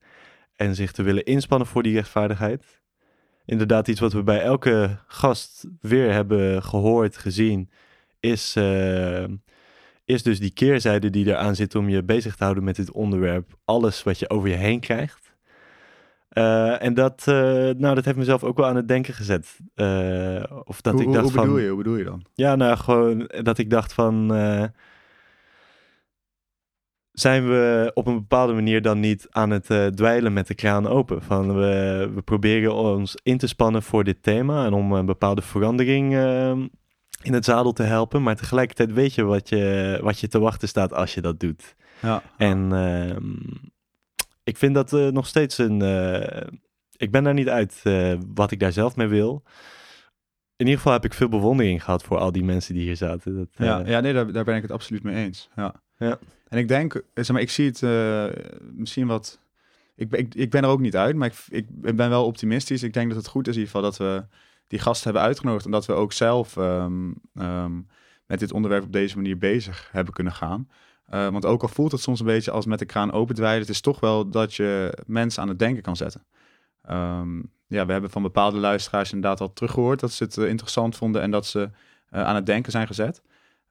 En 0.56 0.76
zich 0.76 0.92
te 0.92 1.04
willen 1.04 1.26
inspannen 1.26 1.68
voor 1.68 1.84
die 1.84 1.94
rechtvaardigheid 1.94 2.80
inderdaad 3.50 3.88
iets 3.88 4.00
wat 4.00 4.14
we 4.14 4.24
bij 4.24 4.42
elke 4.42 4.98
gast 5.08 5.68
weer 5.82 6.12
hebben 6.12 6.64
gehoord, 6.64 7.18
gezien, 7.18 7.70
is, 8.20 8.56
uh, 8.58 9.24
is 10.06 10.24
dus 10.24 10.40
die 10.40 10.52
keerzijde 10.52 11.10
die 11.10 11.26
eraan 11.26 11.56
zit 11.56 11.76
om 11.76 11.90
je 11.90 12.04
bezig 12.04 12.36
te 12.36 12.44
houden 12.44 12.64
met 12.64 12.76
dit 12.76 12.92
onderwerp. 12.92 13.58
Alles 13.66 14.04
wat 14.04 14.20
je 14.20 14.30
over 14.30 14.50
je 14.50 14.56
heen 14.56 14.80
krijgt. 14.80 15.29
Uh, 16.40 16.84
en 16.84 16.94
dat, 16.94 17.26
uh, 17.30 17.36
nou, 17.78 17.96
dat 17.96 18.06
heeft 18.06 18.18
mezelf 18.18 18.44
ook 18.44 18.58
wel 18.58 18.66
aan 18.66 18.76
het 18.76 18.88
denken 18.88 19.14
gezet. 19.14 19.60
of 20.64 20.82
dat 20.82 20.94
hoe, 20.94 21.02
ik 21.02 21.14
dacht 21.14 21.24
hoe 21.24 21.32
bedoel 21.32 21.54
van, 21.54 21.62
je? 21.62 21.68
Hoe 21.68 21.78
bedoel 21.78 21.96
je 21.96 22.04
dan? 22.04 22.26
Ja, 22.34 22.56
nou, 22.56 22.78
gewoon 22.78 23.30
dat 23.42 23.58
ik 23.58 23.70
dacht 23.70 23.94
van 23.94 24.32
zijn 27.12 27.48
we 27.48 27.92
op 27.94 28.08
een 28.08 28.20
bepaalde 28.20 28.54
manier 28.54 28.82
dan 28.82 29.00
niet 29.00 29.28
aan 29.30 29.50
het 29.50 29.96
dweilen 29.96 30.34
met 30.34 30.48
de 30.48 30.56
kraan 30.56 30.88
open. 30.88 31.22
Van 31.22 31.56
we, 31.56 32.10
we 32.14 32.22
proberen 32.22 32.74
ons 32.74 33.18
in 33.24 33.38
te 33.38 33.48
spannen 33.48 33.84
voor 33.84 34.04
dit 34.04 34.24
thema 34.24 34.66
en 34.66 34.74
om 34.74 34.94
een 34.94 35.06
bepaalde 35.06 35.42
verandering 35.42 36.14
uh, 36.14 36.50
in 37.22 37.34
het 37.34 37.46
zadel 37.46 37.74
te 37.74 37.84
helpen. 37.84 38.24
Maar 38.24 38.36
tegelijkertijd 38.36 38.94
weet 38.94 39.14
je 39.14 39.24
wat 39.24 39.50
je, 39.50 40.00
wat 40.02 40.20
je 40.20 40.28
te 40.28 40.40
wachten 40.40 40.68
staat 40.68 40.94
als 40.94 41.14
je 41.14 41.22
dat 41.22 41.40
doet. 41.40 41.76
Ja. 42.02 42.22
En 42.38 42.74
uh, 42.74 43.16
ik 44.50 44.58
vind 44.58 44.74
dat 44.74 44.94
uh, 44.94 45.08
nog 45.08 45.28
steeds 45.28 45.58
een. 45.58 45.80
uh, 45.84 46.48
ik 46.98 47.12
ben 47.12 47.24
daar 47.24 47.34
niet 47.34 47.50
uit 47.50 47.82
uh, 47.84 48.14
wat 48.34 48.52
ik 48.52 48.60
daar 48.60 48.72
zelf 48.72 48.96
mee 48.96 49.08
wil. 49.08 49.44
In 50.56 50.66
ieder 50.66 50.78
geval 50.78 50.94
heb 50.94 51.06
ik 51.06 51.14
veel 51.14 51.30
bewondering 51.30 51.84
gehad 51.84 52.04
voor 52.04 52.18
al 52.18 52.32
die 52.32 52.44
mensen 52.44 52.74
die 52.74 52.84
hier 52.84 52.96
zaten. 52.96 53.36
Dat, 53.36 53.48
ja, 53.52 53.82
ja, 53.86 54.00
nee, 54.00 54.14
daar, 54.14 54.32
daar 54.32 54.44
ben 54.44 54.56
ik 54.56 54.62
het 54.62 54.72
absoluut 54.72 55.04
mee 55.04 55.16
eens. 55.16 55.50
Ja. 55.56 55.76
Ja. 55.98 56.20
En 56.48 56.58
ik 56.58 56.68
denk, 56.68 57.04
zeg 57.14 57.32
maar, 57.32 57.42
ik 57.42 57.50
zie 57.50 57.66
het 57.66 57.82
misschien 58.76 59.08
wat 59.08 59.40
ik, 59.96 60.12
ik, 60.12 60.36
ik 60.36 60.50
ben 60.50 60.64
er 60.64 60.70
ook 60.70 60.80
niet 60.80 60.96
uit, 60.96 61.16
maar 61.16 61.28
ik, 61.50 61.68
ik 61.82 61.96
ben 61.96 62.10
wel 62.10 62.26
optimistisch. 62.26 62.84
Ik 62.84 62.94
denk 62.94 63.08
dat 63.08 63.18
het 63.18 63.28
goed 63.28 63.48
is 63.48 63.56
in 63.56 63.60
ieder 63.62 63.76
geval 63.76 63.90
dat 63.90 63.98
we 63.98 64.26
die 64.68 64.80
gasten 64.80 65.04
hebben 65.04 65.28
uitgenodigd 65.28 65.66
en 65.66 65.72
dat 65.72 65.86
we 65.86 65.94
ook 65.94 66.14
zelf 66.14 66.58
ehm, 66.58 67.12
ehm, 67.36 67.82
met 68.26 68.40
dit 68.40 68.54
onderwerp 68.54 68.84
op 68.84 68.94
deze 68.94 69.16
manier 69.16 69.38
bezig 69.38 69.90
hebben 69.92 70.14
kunnen 70.14 70.34
gaan. 70.34 70.70
Uh, 71.14 71.30
want 71.30 71.46
ook 71.46 71.62
al 71.62 71.68
voelt 71.68 71.92
het 71.92 72.02
soms 72.02 72.20
een 72.20 72.26
beetje 72.26 72.52
als 72.52 72.66
met 72.66 72.80
de 72.80 72.86
kraan 72.86 73.12
opendwijden, 73.12 73.60
het 73.60 73.70
is 73.70 73.82
toch 73.82 74.00
wel 74.00 74.30
dat 74.30 74.56
je 74.56 74.98
mensen 75.06 75.42
aan 75.42 75.48
het 75.48 75.60
denken 75.60 75.84
kan 75.84 75.96
zetten. 75.96 76.26
Um, 76.90 77.52
ja, 77.68 77.86
we 77.86 77.92
hebben 77.92 78.10
van 78.10 78.22
bepaalde 78.22 78.58
luisteraars 78.58 79.14
inderdaad 79.14 79.42
al 79.42 79.54
teruggehoord 79.54 80.00
dat 80.00 80.12
ze 80.12 80.24
het 80.24 80.38
uh, 80.38 80.48
interessant 80.50 80.96
vonden 80.96 81.22
en 81.22 81.32
dat 81.32 81.46
ze 81.46 81.60
uh, 81.60 82.24
aan 82.24 82.36
het 82.36 82.46
denken 82.46 82.72
zijn 82.72 82.88
gezet. 82.88 83.22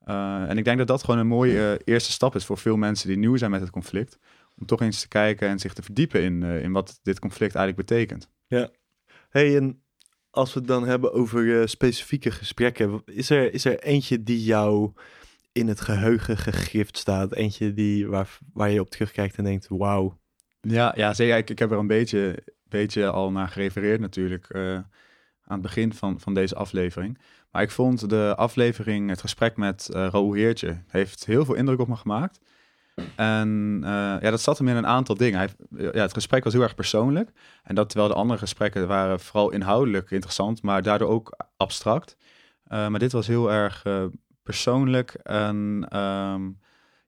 en 0.05 0.59
ik 0.59 0.65
denk 0.65 0.79
dat 0.79 0.87
dat 0.87 1.05
gewoon 1.05 1.21
een 1.21 1.27
mooie 1.27 1.81
eerste 1.85 2.13
stap 2.13 2.35
is 2.35 2.45
voor 2.45 2.59
veel 2.59 2.77
mensen 2.77 3.09
die 3.09 3.19
nieuw 3.19 3.37
zijn 3.37 3.51
met 3.51 3.61
het 3.61 3.71
conflict. 3.71 4.19
Om 4.59 4.67
toch 4.67 4.81
eens 4.81 5.01
te 5.01 5.09
kijken 5.09 5.49
en 5.49 5.59
zich 5.59 5.73
te 5.73 5.83
verdiepen 5.83 6.23
in, 6.23 6.43
in 6.43 6.73
wat 6.73 7.01
dit 7.03 7.19
conflict 7.19 7.55
eigenlijk 7.55 7.89
betekent. 7.89 8.29
Ja. 8.47 8.69
Hey, 9.29 9.57
en 9.57 9.83
als 10.31 10.53
we 10.53 10.59
het 10.59 10.69
dan 10.69 10.87
hebben 10.87 11.13
over 11.13 11.69
specifieke 11.69 12.31
gesprekken, 12.31 13.03
is 13.05 13.31
er, 13.31 13.53
is 13.53 13.65
er 13.65 13.79
eentje 13.79 14.23
die 14.23 14.43
jou 14.43 14.93
in 15.59 15.69
het 15.69 15.81
geheugen 15.81 16.37
gegrift 16.37 16.97
staat? 16.97 17.33
Eentje 17.33 17.73
die, 17.73 18.09
waar, 18.09 18.39
waar 18.53 18.71
je 18.71 18.81
op 18.81 18.91
terugkijkt 18.91 19.37
en 19.37 19.45
denkt, 19.45 19.67
wauw. 19.69 20.19
Ja, 20.61 20.93
ja 20.97 21.15
zeker. 21.15 21.37
Ik, 21.37 21.51
ik 21.51 21.59
heb 21.59 21.71
er 21.71 21.79
een 21.79 21.87
beetje, 21.87 22.45
beetje 22.69 23.07
al 23.07 23.31
naar 23.31 23.49
gerefereerd 23.49 24.01
natuurlijk 24.01 24.55
uh, 24.55 24.75
aan 24.75 24.85
het 25.45 25.63
begin 25.63 25.93
van, 25.93 26.21
van 26.21 26.35
deze 26.35 26.55
aflevering. 26.55 27.19
Maar 27.51 27.63
ik 27.63 27.71
vond 27.71 28.09
de 28.11 28.35
aflevering, 28.37 29.09
het 29.09 29.21
gesprek 29.21 29.57
met 29.57 29.89
uh, 29.91 29.95
Raoul 29.97 30.33
Heertje, 30.33 30.83
heeft 30.87 31.27
heel 31.27 31.45
veel 31.45 31.55
indruk 31.55 31.79
op 31.79 31.89
me 31.89 31.97
gemaakt. 31.97 32.41
En 33.17 33.79
uh, 33.83 33.89
ja, 34.21 34.31
dat 34.31 34.41
zat 34.41 34.59
hem 34.59 34.69
in 34.69 34.77
een 34.77 34.87
aantal 34.87 35.15
dingen. 35.15 35.39
Hij, 35.39 35.49
ja, 35.93 36.03
het 36.03 36.13
gesprek 36.13 36.45
was 36.45 36.53
heel 36.53 36.63
erg 36.63 36.75
persoonlijk. 36.75 37.31
En 37.63 37.75
dat 37.75 37.89
terwijl 37.89 38.11
de 38.11 38.19
andere 38.19 38.39
gesprekken 38.39 38.89
waren 38.89 39.21
vooral 39.21 39.51
inhoudelijk 39.51 40.11
interessant, 40.11 40.63
maar 40.63 40.83
daardoor 40.83 41.09
ook 41.09 41.37
abstract. 41.57 42.17
Maar 42.69 42.99
dit 42.99 43.13
was 43.13 43.27
heel 43.27 43.53
erg 43.53 43.83
persoonlijk. 44.49 45.11
En 45.13 45.57
um, 45.97 46.59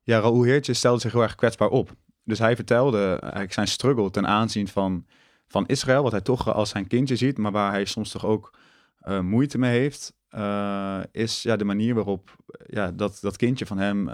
ja, 0.02 0.18
Raoul 0.18 0.42
Heertje 0.42 0.74
stelde 0.74 1.00
zich 1.00 1.12
heel 1.12 1.22
erg 1.22 1.34
kwetsbaar 1.34 1.68
op. 1.68 1.90
Dus 2.24 2.38
hij 2.38 2.56
vertelde 2.56 3.18
eigenlijk 3.20 3.52
zijn 3.52 3.68
struggle 3.68 4.10
ten 4.10 4.26
aanzien 4.26 4.68
van, 4.68 5.06
van 5.48 5.66
Israël, 5.66 6.02
wat 6.02 6.12
hij 6.12 6.20
toch 6.20 6.54
als 6.54 6.70
zijn 6.70 6.86
kindje 6.86 7.16
ziet, 7.16 7.38
maar 7.38 7.52
waar 7.52 7.70
hij 7.70 7.84
soms 7.84 8.10
toch 8.10 8.24
ook 8.24 8.56
uh, 9.08 9.20
moeite 9.20 9.58
mee 9.58 9.78
heeft, 9.78 10.12
uh, 10.30 11.00
is 11.12 11.42
ja, 11.42 11.56
de 11.56 11.64
manier 11.64 11.94
waarop 11.94 12.36
ja, 12.66 12.90
dat, 12.90 13.18
dat 13.20 13.36
kindje 13.36 13.66
van 13.66 13.78
hem 13.78 14.08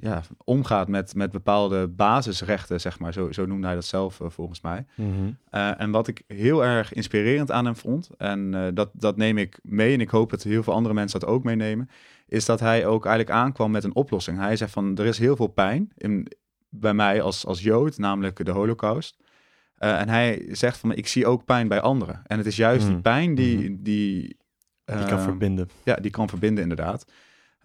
ja, 0.00 0.22
omgaat 0.44 0.88
met, 0.88 1.14
met 1.14 1.30
bepaalde 1.30 1.88
basisrechten, 1.88 2.80
zeg 2.80 2.98
maar. 2.98 3.12
Zo, 3.12 3.32
zo 3.32 3.46
noemde 3.46 3.66
hij 3.66 3.74
dat 3.74 3.84
zelf 3.84 4.20
volgens 4.22 4.60
mij. 4.60 4.86
Mm 4.94 5.12
-hmm. 5.14 5.36
en 5.76 5.90
wat 5.90 6.08
ik 6.08 6.22
heel 6.26 6.64
erg 6.64 6.92
inspirerend 6.92 7.50
aan 7.50 7.64
hem 7.64 7.76
vond, 7.76 8.10
en 8.16 8.70
dat, 8.74 8.90
dat 8.92 9.16
neem 9.16 9.38
ik 9.38 9.58
mee 9.62 9.94
en 9.94 10.00
ik 10.00 10.10
hoop 10.10 10.30
dat 10.30 10.42
heel 10.42 10.62
veel 10.62 10.72
andere 10.72 10.94
mensen 10.94 11.20
dat 11.20 11.28
ook 11.28 11.44
meenemen, 11.44 11.88
is 12.26 12.44
dat 12.44 12.60
hij 12.60 12.86
ook 12.86 13.06
eigenlijk 13.06 13.36
aankwam 13.36 13.70
met 13.70 13.84
een 13.84 13.94
oplossing. 13.94 14.38
Hij 14.38 14.56
zei 14.56 14.70
van, 14.70 14.96
er 14.96 15.06
is 15.06 15.18
heel 15.18 15.36
veel 15.36 15.46
pijn 15.46 15.92
in, 15.96 16.28
bij 16.68 16.94
mij 16.94 17.22
als, 17.22 17.46
als 17.46 17.62
Jood, 17.62 17.98
namelijk 17.98 18.44
de 18.44 18.50
holocaust. 18.50 19.16
En 19.78 20.08
hij 20.08 20.48
zegt 20.50 20.78
van, 20.78 20.92
ik 20.94 21.06
zie 21.06 21.26
ook 21.26 21.44
pijn 21.44 21.68
bij 21.68 21.80
anderen. 21.80 22.22
En 22.26 22.38
het 22.38 22.46
is 22.46 22.56
juist 22.56 22.86
mm. 22.86 22.92
die 22.92 23.00
pijn 23.00 23.34
die... 23.34 23.70
Mm. 23.70 23.82
Die, 23.82 24.36
die 24.84 25.04
kan 25.06 25.20
verbinden. 25.20 25.68
Ja, 25.84 25.94
die 25.94 26.10
kan 26.10 26.28
verbinden 26.28 26.62
inderdaad. 26.62 27.06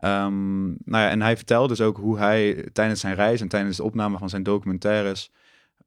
Um, 0.03 0.67
nou 0.67 1.03
ja, 1.03 1.09
en 1.09 1.21
hij 1.21 1.35
vertelde 1.35 1.67
dus 1.67 1.81
ook 1.81 1.97
hoe 1.97 2.17
hij 2.17 2.69
tijdens 2.73 2.99
zijn 2.99 3.15
reis 3.15 3.41
en 3.41 3.47
tijdens 3.47 3.77
de 3.77 3.83
opname 3.83 4.17
van 4.17 4.29
zijn 4.29 4.43
documentaires 4.43 5.31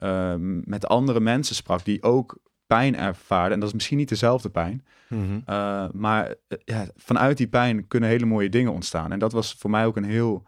uh, 0.01 0.35
met 0.65 0.87
andere 0.87 1.21
mensen 1.21 1.55
sprak 1.55 1.85
die 1.85 2.03
ook 2.03 2.39
pijn 2.67 2.97
ervaren. 2.97 3.53
En 3.53 3.59
dat 3.59 3.69
is 3.69 3.75
misschien 3.75 3.99
niet 3.99 4.09
dezelfde 4.09 4.51
pijn. 4.51 4.85
Mm 5.09 5.27
-hmm. 5.27 5.91
maar 5.93 6.35
ja, 6.65 6.87
vanuit 6.97 7.37
die 7.37 7.49
pijn 7.49 7.89
kunnen 7.89 8.09
hele 8.09 8.27
mooie 8.27 8.49
dingen 8.49 8.73
ontstaan. 8.73 9.13
En 9.13 9.19
dat 9.19 9.33
was 9.33 9.55
voor 9.59 9.71
mij 9.71 9.87
ook 9.87 9.97
een 9.97 10.05
heel 10.05 10.45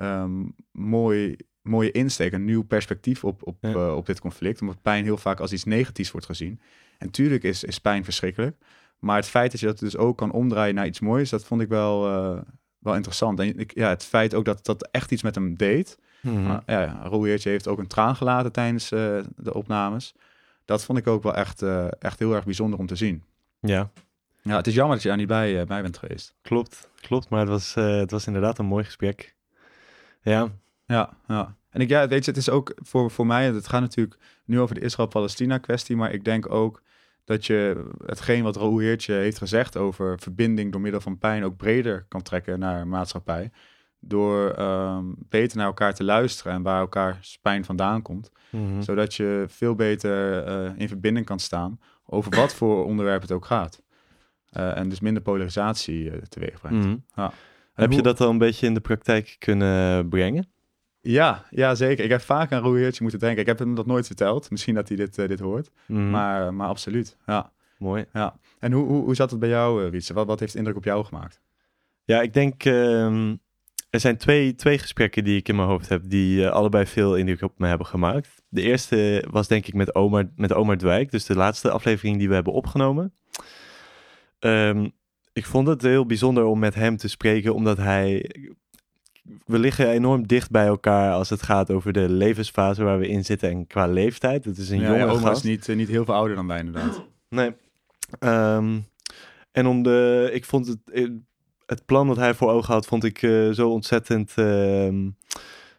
um, 0.00 0.54
mooi 0.72 1.36
mooie 1.62 1.90
insteek, 1.90 2.32
een 2.32 2.44
nieuw 2.44 2.62
perspectief 2.62 3.24
op, 3.24 3.46
op, 3.46 3.56
ja. 3.60 3.70
uh, 3.70 3.96
op 3.96 4.06
dit 4.06 4.20
conflict. 4.20 4.60
Omdat 4.60 4.82
pijn 4.82 5.04
heel 5.04 5.16
vaak 5.16 5.40
als 5.40 5.52
iets 5.52 5.64
negatiefs 5.64 6.10
wordt 6.10 6.26
gezien. 6.26 6.60
En 6.98 7.10
tuurlijk 7.10 7.42
is, 7.42 7.64
is 7.64 7.80
pijn 7.80 8.04
verschrikkelijk. 8.04 8.56
Maar 8.98 9.16
het 9.16 9.26
feit 9.28 9.50
dat 9.50 9.60
je 9.60 9.66
dat 9.66 9.78
dus 9.78 9.96
ook 9.96 10.16
kan 10.16 10.32
omdraaien 10.32 10.74
naar 10.74 10.86
iets 10.86 11.00
moois, 11.00 11.30
dat 11.30 11.44
vond 11.44 11.60
ik 11.60 11.68
wel, 11.68 12.08
uh, 12.08 12.40
wel 12.80 12.94
interessant. 12.94 13.40
En 13.40 13.58
ik, 13.58 13.74
ja, 13.74 13.88
het 13.88 14.04
feit 14.04 14.34
ook 14.34 14.44
dat 14.44 14.64
dat 14.64 14.88
echt 14.90 15.10
iets 15.10 15.22
met 15.22 15.34
hem 15.34 15.56
deed. 15.56 15.98
Mm 16.20 16.46
-hmm. 16.46 16.60
ja, 16.66 17.08
heeft 17.42 17.68
ook 17.68 17.78
een 17.78 17.86
traan 17.86 18.16
gelaten 18.16 18.52
tijdens 18.52 18.92
uh, 18.92 19.18
de 19.36 19.54
opnames. 19.54 20.14
Dat 20.64 20.84
vond 20.84 20.98
ik 20.98 21.06
ook 21.06 21.22
wel 21.22 21.34
echt, 21.34 21.62
echt 21.98 22.18
heel 22.18 22.34
erg 22.34 22.44
bijzonder 22.44 22.78
om 22.78 22.86
te 22.86 22.96
zien. 22.96 23.22
Ja. 23.60 23.90
Ja, 24.42 24.56
het 24.56 24.66
is 24.66 24.74
jammer 24.74 24.94
dat 24.94 25.02
je 25.02 25.08
daar 25.08 25.18
niet 25.18 25.26
bij, 25.26 25.66
bij 25.66 25.82
bent 25.82 25.98
geweest. 25.98 26.34
Klopt, 26.42 26.88
klopt. 27.00 27.28
Maar 27.28 27.40
het 27.40 27.48
was, 27.48 27.74
het 27.74 28.10
was 28.10 28.26
inderdaad 28.26 28.58
een 28.58 28.66
mooi 28.66 28.84
gesprek. 28.84 29.34
Ja, 30.22 30.48
ja, 30.86 31.10
ja. 31.26 31.54
En 31.70 31.80
ik, 31.80 31.88
ja, 31.88 32.08
weet 32.08 32.24
je, 32.24 32.30
het 32.30 32.40
is 32.40 32.50
ook 32.50 32.74
voor, 32.76 33.10
voor 33.10 33.26
mij, 33.26 33.46
het 33.46 33.68
gaat 33.68 33.80
natuurlijk 33.80 34.18
nu 34.44 34.60
over 34.60 34.74
de 34.74 34.80
Israël-Palestina 34.80 35.58
kwestie, 35.58 35.96
maar 35.96 36.12
ik 36.12 36.24
denk 36.24 36.52
ook 36.52 36.82
dat 37.30 37.46
je 37.46 37.84
hetgeen 38.06 38.42
wat 38.42 38.56
Raoul 38.56 38.78
Heertje 38.78 39.12
heeft 39.12 39.38
gezegd 39.38 39.76
over 39.76 40.18
verbinding 40.18 40.72
door 40.72 40.80
middel 40.80 41.00
van 41.00 41.18
pijn 41.18 41.44
ook 41.44 41.56
breder 41.56 42.04
kan 42.08 42.22
trekken 42.22 42.58
naar 42.58 42.86
maatschappij. 42.86 43.50
Door 44.00 44.58
um, 44.58 45.14
beter 45.28 45.56
naar 45.56 45.66
elkaar 45.66 45.94
te 45.94 46.04
luisteren 46.04 46.52
en 46.52 46.62
waar 46.62 46.80
elkaar 46.80 47.20
pijn 47.42 47.64
vandaan 47.64 48.02
komt. 48.02 48.30
Mm 48.50 48.66
-hmm. 48.66 48.82
Zodat 48.82 49.14
je 49.14 49.44
veel 49.48 49.74
beter 49.74 50.48
uh, 50.48 50.70
in 50.76 50.88
verbinding 50.88 51.26
kan 51.26 51.38
staan 51.38 51.80
over 52.06 52.36
wat 52.36 52.54
voor 52.54 52.84
onderwerp 52.84 53.22
het 53.22 53.32
ook 53.32 53.44
gaat. 53.44 53.82
Uh, 54.56 54.76
en 54.76 54.88
dus 54.88 55.00
minder 55.00 55.22
polarisatie 55.22 56.04
uh, 56.04 56.16
teweeg 56.16 56.60
brengt. 56.60 56.78
Mm 56.78 56.82
-hmm. 56.82 57.04
ja. 57.14 57.32
Heb 57.74 57.86
hoe... 57.86 57.96
je 57.96 58.02
dat 58.02 58.20
al 58.20 58.30
een 58.30 58.38
beetje 58.38 58.66
in 58.66 58.74
de 58.74 58.80
praktijk 58.80 59.36
kunnen 59.38 60.08
brengen? 60.08 60.48
Ja, 61.00 61.44
ja, 61.50 61.74
zeker. 61.74 62.04
Ik 62.04 62.10
heb 62.10 62.20
vaak 62.20 62.52
aan 62.52 62.62
Roeheertje 62.62 63.02
moeten 63.02 63.20
denken. 63.20 63.40
Ik 63.40 63.46
heb 63.46 63.58
hem 63.58 63.74
dat 63.74 63.86
nooit 63.86 64.06
verteld. 64.06 64.50
Misschien 64.50 64.74
dat 64.74 64.88
hij 64.88 64.96
dit, 64.96 65.18
uh, 65.18 65.28
dit 65.28 65.40
hoort. 65.40 65.70
Mm. 65.86 66.10
Maar, 66.10 66.54
maar 66.54 66.68
absoluut, 66.68 67.16
ja. 67.26 67.52
Mooi. 67.78 68.04
Ja. 68.12 68.36
En 68.58 68.72
hoe, 68.72 68.86
hoe, 68.86 69.04
hoe 69.04 69.14
zat 69.14 69.30
het 69.30 69.40
bij 69.40 69.48
jou, 69.48 69.84
uh, 69.84 69.90
Wietse? 69.90 70.14
Wat, 70.14 70.26
wat 70.26 70.40
heeft 70.40 70.54
indruk 70.54 70.76
op 70.76 70.84
jou 70.84 71.04
gemaakt? 71.04 71.40
Ja, 72.04 72.20
ik 72.20 72.32
denk... 72.32 72.64
Uh, 72.64 73.28
er 73.90 74.00
zijn 74.00 74.16
twee, 74.16 74.54
twee 74.54 74.78
gesprekken 74.78 75.24
die 75.24 75.36
ik 75.36 75.48
in 75.48 75.56
mijn 75.56 75.68
hoofd 75.68 75.88
heb... 75.88 76.02
die 76.04 76.40
uh, 76.40 76.50
allebei 76.50 76.86
veel 76.86 77.16
indruk 77.16 77.42
op 77.42 77.58
me 77.58 77.66
hebben 77.66 77.86
gemaakt. 77.86 78.42
De 78.48 78.62
eerste 78.62 79.24
was 79.30 79.48
denk 79.48 79.66
ik 79.66 79.74
met 79.74 79.94
Omar, 79.94 80.30
met 80.36 80.52
Omar 80.52 80.76
Dwijk. 80.76 81.10
Dus 81.10 81.24
de 81.24 81.36
laatste 81.36 81.70
aflevering 81.70 82.18
die 82.18 82.28
we 82.28 82.34
hebben 82.34 82.52
opgenomen. 82.52 83.14
Um, 84.40 84.92
ik 85.32 85.46
vond 85.46 85.66
het 85.68 85.82
heel 85.82 86.06
bijzonder 86.06 86.44
om 86.44 86.58
met 86.58 86.74
hem 86.74 86.96
te 86.96 87.08
spreken... 87.08 87.54
omdat 87.54 87.76
hij 87.76 88.30
we 89.46 89.58
liggen 89.58 89.88
enorm 89.88 90.26
dicht 90.26 90.50
bij 90.50 90.66
elkaar 90.66 91.12
als 91.12 91.30
het 91.30 91.42
gaat 91.42 91.70
over 91.70 91.92
de 91.92 92.08
levensfase 92.08 92.84
waar 92.84 92.98
we 92.98 93.08
in 93.08 93.24
zitten 93.24 93.50
en 93.50 93.66
qua 93.66 93.86
leeftijd. 93.86 94.44
Het 94.44 94.58
is 94.58 94.70
een 94.70 94.80
ja, 94.80 94.86
jonge 94.86 94.98
ja, 94.98 95.04
oma 95.04 95.20
gast. 95.20 95.44
is 95.44 95.50
niet, 95.50 95.68
uh, 95.68 95.76
niet 95.76 95.88
heel 95.88 96.04
veel 96.04 96.14
ouder 96.14 96.36
dan 96.36 96.46
wij 96.46 96.58
inderdaad. 96.58 97.04
Nee. 97.28 97.52
Um, 98.18 98.86
en 99.52 99.66
om 99.66 99.82
de, 99.82 100.30
ik 100.32 100.44
vond 100.44 100.66
het, 100.66 101.10
het 101.66 101.84
plan 101.84 102.06
dat 102.06 102.16
hij 102.16 102.34
voor 102.34 102.50
ogen 102.50 102.74
had, 102.74 102.86
vond 102.86 103.04
ik 103.04 103.22
uh, 103.22 103.50
zo 103.50 103.70
ontzettend, 103.70 104.32
uh, 104.36 105.06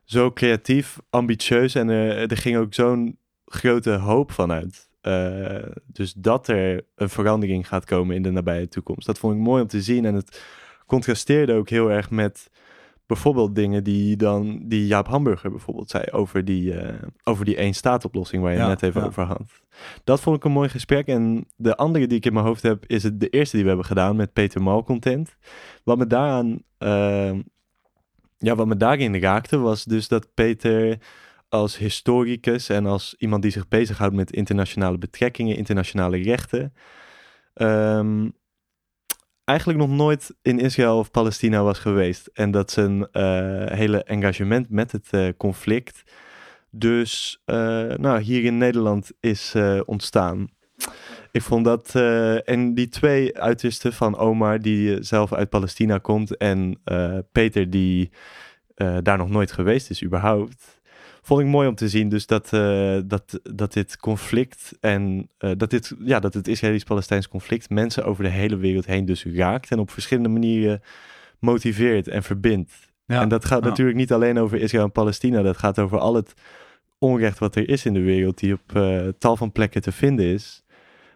zo 0.03 0.31
creatief, 0.31 0.98
ambitieus 1.10 1.75
en 1.75 1.89
er, 1.89 2.31
er 2.31 2.38
ging 2.38 2.58
ook 2.58 2.74
zo'n 2.74 3.17
grote 3.46 3.91
hoop 3.91 4.31
vanuit. 4.31 4.89
Dus 5.86 6.13
dat 6.13 6.48
er 6.48 6.86
een 6.96 7.10
verandering 7.10 7.67
gaat 7.67 7.86
komen 7.86 8.15
in 8.15 8.22
de 8.22 8.31
nabije 8.31 8.67
toekomst. 8.67 9.05
Dat 9.05 9.20
vond 9.20 9.36
ik 9.36 9.41
mooi 9.41 9.62
om 9.62 9.67
te 9.67 9.81
zien 9.81 10.05
en 10.05 10.13
het 10.13 10.41
contrasteerde 10.86 11.53
ook 11.53 11.70
heel 11.70 11.91
erg 11.91 12.10
met 12.10 12.50
bijvoorbeeld 13.05 13.55
dingen 13.55 13.84
die 13.84 14.15
dan 14.15 14.62
die 14.63 14.88
Jaap 14.88 15.08
Hamburger 15.08 15.50
bijvoorbeeld 15.50 15.89
zei 15.89 16.03
over 16.12 16.46
die, 16.46 16.74
uh, 16.74 16.93
over 17.24 17.46
die 17.46 17.55
één 17.55 17.74
staatoplossing 17.74 18.43
waar 18.43 18.51
je 18.51 18.58
Ja, 18.58 18.67
net 18.67 18.81
even 18.81 19.01
ja. 19.01 19.08
over 19.08 19.24
had. 19.24 19.62
Dat 20.03 20.22
vond 20.22 20.38
ik 20.38 20.43
een 20.43 20.51
mooi 20.51 20.70
gesprek. 20.70 21.08
En 21.08 21.46
de 21.55 21.75
andere 21.75 22.08
die 22.08 22.17
ik 22.17 22.25
in 22.25 22.34
mijn 22.34 22.46
hoofd 22.46 22.63
heb, 22.63 22.86
is 22.86 23.03
het 23.03 23.20
de 23.20 23.29
eerste 23.29 23.55
die 23.55 23.63
we 23.63 23.70
hebben 23.70 23.88
gedaan 23.88 24.15
met 24.15 24.34
Peter 24.34 24.62
Malcontent. 24.62 25.36
Wat 25.84 25.98
me 25.98 26.08
daaraan, 26.08 26.62
uh, 26.79 27.39
ja, 28.38 28.55
wat 28.55 28.67
me 28.67 28.77
daarin 28.77 29.20
raakte, 29.20 29.58
was 29.58 29.84
dus 29.84 30.08
dat 30.08 30.34
Peter 30.34 30.98
als 31.50 31.77
historicus 31.77 32.70
en 32.70 32.86
als 32.86 33.15
iemand 33.17 33.41
die 33.41 33.51
zich 33.51 33.67
bezighoudt 33.67 34.15
met 34.15 34.31
internationale 34.31 34.98
betrekkingen, 34.98 35.58
internationale 35.58 36.17
rechten, 36.17 36.74
um, 37.53 38.34
eigenlijk 39.51 39.79
nog 39.79 39.89
nooit 39.89 40.36
in 40.41 40.60
Israël 40.60 40.98
of 40.98 41.12
Palestina 41.12 41.63
was 41.63 41.79
geweest. 41.79 42.29
En 42.34 42.51
dat 42.51 42.72
zijn 42.72 43.00
uh, 43.00 43.08
hele 43.65 44.03
engagement 44.03 44.70
met 44.70 44.91
het 44.91 45.08
uh, 45.12 45.27
conflict 45.38 46.03
dus 46.74 47.41
uh, 47.46 47.55
nou, 47.93 48.22
hier 48.22 48.43
in 48.43 48.58
Nederland 48.58 49.12
is 49.20 49.55
ontstaan. 49.86 50.50
Ik 51.31 51.41
vond 51.41 51.65
dat, 51.65 51.96
en 52.46 52.74
die 52.74 52.88
twee 52.88 53.39
uitersten 53.39 53.93
van 53.93 54.17
Omar, 54.17 54.60
die 54.60 55.03
zelf 55.03 55.34
uit 55.34 55.50
Palestina 55.50 55.98
komt, 55.98 56.38
en 56.38 56.81
Peter, 57.31 57.70
die 57.70 58.12
daar 59.01 59.17
nog 59.17 59.29
nooit 59.29 59.51
geweest 59.51 59.89
is 59.89 60.03
überhaupt, 60.03 60.80
vond 61.22 61.42
ik 61.42 61.48
mooi 61.48 61.68
om 61.68 61.75
te 61.75 61.90
zien. 61.90 62.10
Dus 62.10 62.25
dat, 62.25 62.54
eh, 62.54 62.98
dat, 63.06 63.40
dat 63.44 63.74
dit 63.74 63.98
conflict 63.98 64.78
en 64.80 65.30
eh, 65.38 65.51
dat, 65.58 65.70
dit, 65.70 65.96
ja, 66.00 66.20
dat 66.20 66.34
het 66.34 66.48
Israëlisch-Palestijns 66.48 67.28
conflict 67.28 67.70
mensen 67.70 68.06
over 68.06 68.24
de 68.24 68.30
hele 68.30 68.58
wereld 68.58 68.86
heen 68.86 69.06
dus 69.06 69.25
raakt 69.25 69.72
en 69.72 69.80
op 69.80 69.92
verschillende 69.92 70.30
manieren 70.30 70.82
motiveert 71.40 72.08
en 72.08 72.24
verbindt. 72.24 72.90
Ja, 73.06 73.22
en 73.22 73.30
dat 73.30 73.46
gaat 73.46 73.63
ja. 73.63 73.70
natuurlijk 73.70 73.98
niet 73.98 74.12
alleen 74.12 74.40
over 74.40 74.62
Israël 74.62 74.84
en 74.84 74.92
Palestina. 74.92 75.42
Dat 75.42 75.58
gaat 75.58 75.80
over 75.80 76.00
al 76.00 76.16
het 76.16 76.34
onrecht 76.98 77.40
wat 77.40 77.56
er 77.56 77.70
is 77.70 77.86
in 77.86 77.94
de 77.94 78.01
wereld, 78.01 78.38
die 78.40 78.54
op 78.54 78.75
eh, 78.75 79.08
tal 79.18 79.38
van 79.38 79.51
plekken 79.51 79.82
te 79.82 79.92
vinden 79.92 80.25
is. 80.25 80.63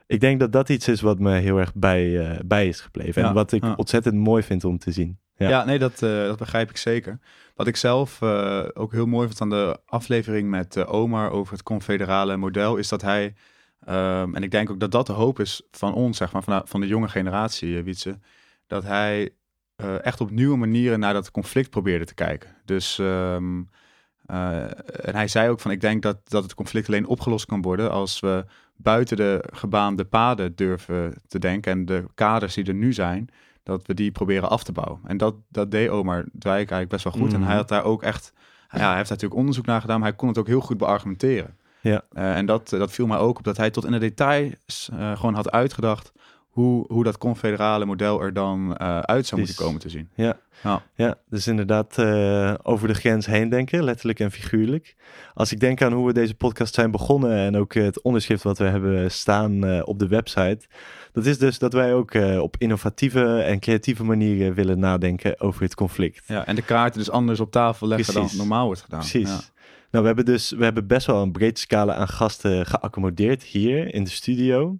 Ik 0.07 0.19
denk 0.19 0.39
dat 0.39 0.51
dat 0.51 0.69
iets 0.69 0.87
is 0.87 1.01
wat 1.01 1.19
me 1.19 1.31
heel 1.31 1.57
erg 1.57 1.73
bij, 1.73 2.39
bij 2.45 2.67
is 2.67 2.81
gebleven. 2.81 3.21
Ja, 3.21 3.27
en 3.27 3.33
wat 3.33 3.51
ik 3.51 3.77
ontzettend 3.77 4.15
mooi 4.15 4.43
vind 4.43 4.63
om 4.63 4.77
te 4.77 4.91
zien. 4.91 5.17
Ja, 5.37 5.65
nee, 5.65 5.79
dat, 5.79 6.01
eh, 6.01 6.25
dat 6.25 6.37
begrijp 6.37 6.69
ik 6.69 6.77
zeker. 6.77 7.19
Wat 7.55 7.67
ik 7.67 7.75
zelf 7.75 8.21
eh, 8.21 8.65
ook 8.73 8.91
heel 8.91 9.05
mooi 9.05 9.27
vond 9.27 9.41
aan 9.41 9.49
de 9.49 9.79
aflevering 9.85 10.49
met 10.49 10.75
eh, 10.75 10.93
Omar 10.93 11.31
over 11.31 11.53
het 11.53 11.63
confederale 11.63 12.37
model, 12.37 12.75
is 12.75 12.89
dat 12.89 13.01
hij, 13.01 13.33
ehm, 13.85 14.35
en 14.35 14.43
ik 14.43 14.51
denk 14.51 14.69
ook 14.69 14.79
dat 14.79 14.91
dat 14.91 15.07
de 15.07 15.13
hoop 15.13 15.39
is 15.39 15.61
van 15.71 15.93
ons, 15.93 16.17
zeg 16.17 16.31
maar, 16.31 16.43
van, 16.43 16.61
van 16.65 16.79
de 16.79 16.87
jonge 16.87 17.07
generatie, 17.07 17.83
Wietse, 17.83 18.19
dat 18.67 18.83
hij 18.83 19.29
echt 20.01 20.21
op 20.21 20.31
nieuwe 20.31 20.57
manieren 20.57 20.99
naar 20.99 21.13
dat 21.13 21.31
conflict 21.31 21.69
probeerde 21.69 22.05
te 22.05 22.13
kijken. 22.13 22.55
Dus, 22.65 22.99
ehm, 22.99 23.61
eh, 24.25 24.63
en 25.07 25.15
hij 25.15 25.27
zei 25.27 25.49
ook 25.49 25.59
van, 25.59 25.71
ik 25.71 25.81
denk 25.81 26.01
dat, 26.01 26.29
dat 26.29 26.43
het 26.43 26.53
conflict 26.53 26.87
alleen 26.87 27.07
opgelost 27.07 27.45
kan 27.45 27.61
worden 27.61 27.91
als 27.91 28.19
we 28.19 28.45
buiten 28.75 29.17
de 29.17 29.43
gebaande 29.53 30.05
paden 30.05 30.55
durven 30.55 31.13
te 31.27 31.39
denken 31.39 31.71
en 31.71 31.85
de 31.85 32.05
kaders 32.13 32.53
die 32.53 32.65
er 32.65 32.73
nu 32.73 32.93
zijn, 32.93 33.29
dat 33.65 33.85
we 33.85 33.93
die 33.93 34.11
proberen 34.11 34.49
af 34.49 34.63
te 34.63 34.71
bouwen. 34.71 34.99
En 35.05 35.17
dat, 35.17 35.35
dat 35.49 35.71
deed 35.71 35.89
Omar 35.89 36.25
Dwijk 36.39 36.57
eigenlijk 36.57 36.89
best 36.89 37.03
wel 37.03 37.13
goed. 37.13 37.33
En 37.33 37.39
Mhm. 37.39 37.47
hij 37.47 37.57
had 37.57 37.67
daar 37.67 37.83
ook 37.83 38.03
echt, 38.03 38.33
ja, 38.35 38.43
hij 38.69 38.79
heeft 38.79 38.89
daar 38.89 38.95
natuurlijk 39.09 39.39
onderzoek 39.39 39.65
naar 39.65 39.81
gedaan, 39.81 39.99
maar 39.99 40.07
hij 40.07 40.17
kon 40.17 40.27
het 40.27 40.37
ook 40.37 40.47
heel 40.47 40.59
goed 40.61 40.77
beargumenteren. 40.77 41.57
Ja. 41.81 42.01
Eh, 42.11 42.35
en 42.37 42.45
dat, 42.45 42.69
dat 42.69 42.91
viel 42.91 43.07
mij 43.07 43.17
ook 43.17 43.37
op 43.37 43.43
dat 43.43 43.57
hij 43.57 43.69
tot 43.71 43.85
in 43.85 43.91
de 43.91 43.97
details 43.97 44.89
eh, 44.93 45.15
gewoon 45.17 45.33
had 45.33 45.51
uitgedacht 45.51 46.11
hoe, 46.55 46.85
hoe 46.87 47.03
dat 47.03 47.17
confederale 47.17 47.85
model 47.85 48.21
er 48.21 48.33
dan 48.33 48.75
eh, 48.77 48.99
uit 48.99 49.25
zou 49.25 49.41
moeten 49.41 49.57
komen 49.57 49.79
te 49.79 49.89
zien. 49.89 50.09
Ja. 50.13 50.39
Ja. 50.63 50.83
Ja, 50.95 51.15
dus 51.29 51.47
inderdaad 51.47 51.97
eh, 51.97 52.53
over 52.63 52.87
de 52.87 52.93
grens 52.93 53.25
heen 53.25 53.49
denken, 53.49 53.83
letterlijk 53.83 54.19
en 54.19 54.31
figuurlijk. 54.31 54.95
Als 55.33 55.51
ik 55.51 55.59
denk 55.59 55.81
aan 55.81 55.93
hoe 55.93 56.05
we 56.07 56.13
deze 56.13 56.33
podcast 56.33 56.73
zijn 56.73 56.91
begonnen 56.91 57.37
en 57.37 57.57
ook 57.57 57.73
het 57.73 58.01
onderschrift 58.01 58.43
wat 58.43 58.57
we 58.57 58.63
hebben 58.63 59.11
staan 59.11 59.65
eh, 59.65 59.81
op 59.83 59.99
de 59.99 60.07
website. 60.07 60.67
Dat 61.11 61.25
is 61.25 61.37
dus 61.37 61.59
dat 61.59 61.73
wij 61.73 61.93
ook 61.93 62.13
op 62.39 62.55
innovatieve 62.57 63.41
en 63.41 63.59
creatieve 63.59 64.03
manieren 64.03 64.53
willen 64.53 64.79
nadenken 64.79 65.39
over 65.39 65.61
het 65.61 65.75
conflict. 65.75 66.23
Ja, 66.27 66.45
en 66.45 66.55
de 66.55 66.61
kaarten 66.61 66.99
dus 66.99 67.09
anders 67.09 67.39
op 67.39 67.51
tafel 67.51 67.87
leggen 67.87 68.13
Precies. 68.13 68.29
dan 68.29 68.47
normaal 68.47 68.65
wordt 68.65 68.81
gedaan. 68.81 68.99
Precies. 68.99 69.29
Ja. 69.29 69.39
Nou, 69.91 70.03
we 70.07 70.13
hebben 70.13 70.25
dus 70.25 70.51
we 70.51 70.63
hebben 70.63 70.87
best 70.87 71.07
wel 71.07 71.21
een 71.21 71.31
breed 71.31 71.59
scala 71.59 71.93
aan 71.93 72.07
gasten 72.07 72.65
geaccommodeerd 72.65 73.43
hier 73.43 73.93
in 73.93 74.03
de 74.03 74.09
studio. 74.09 74.77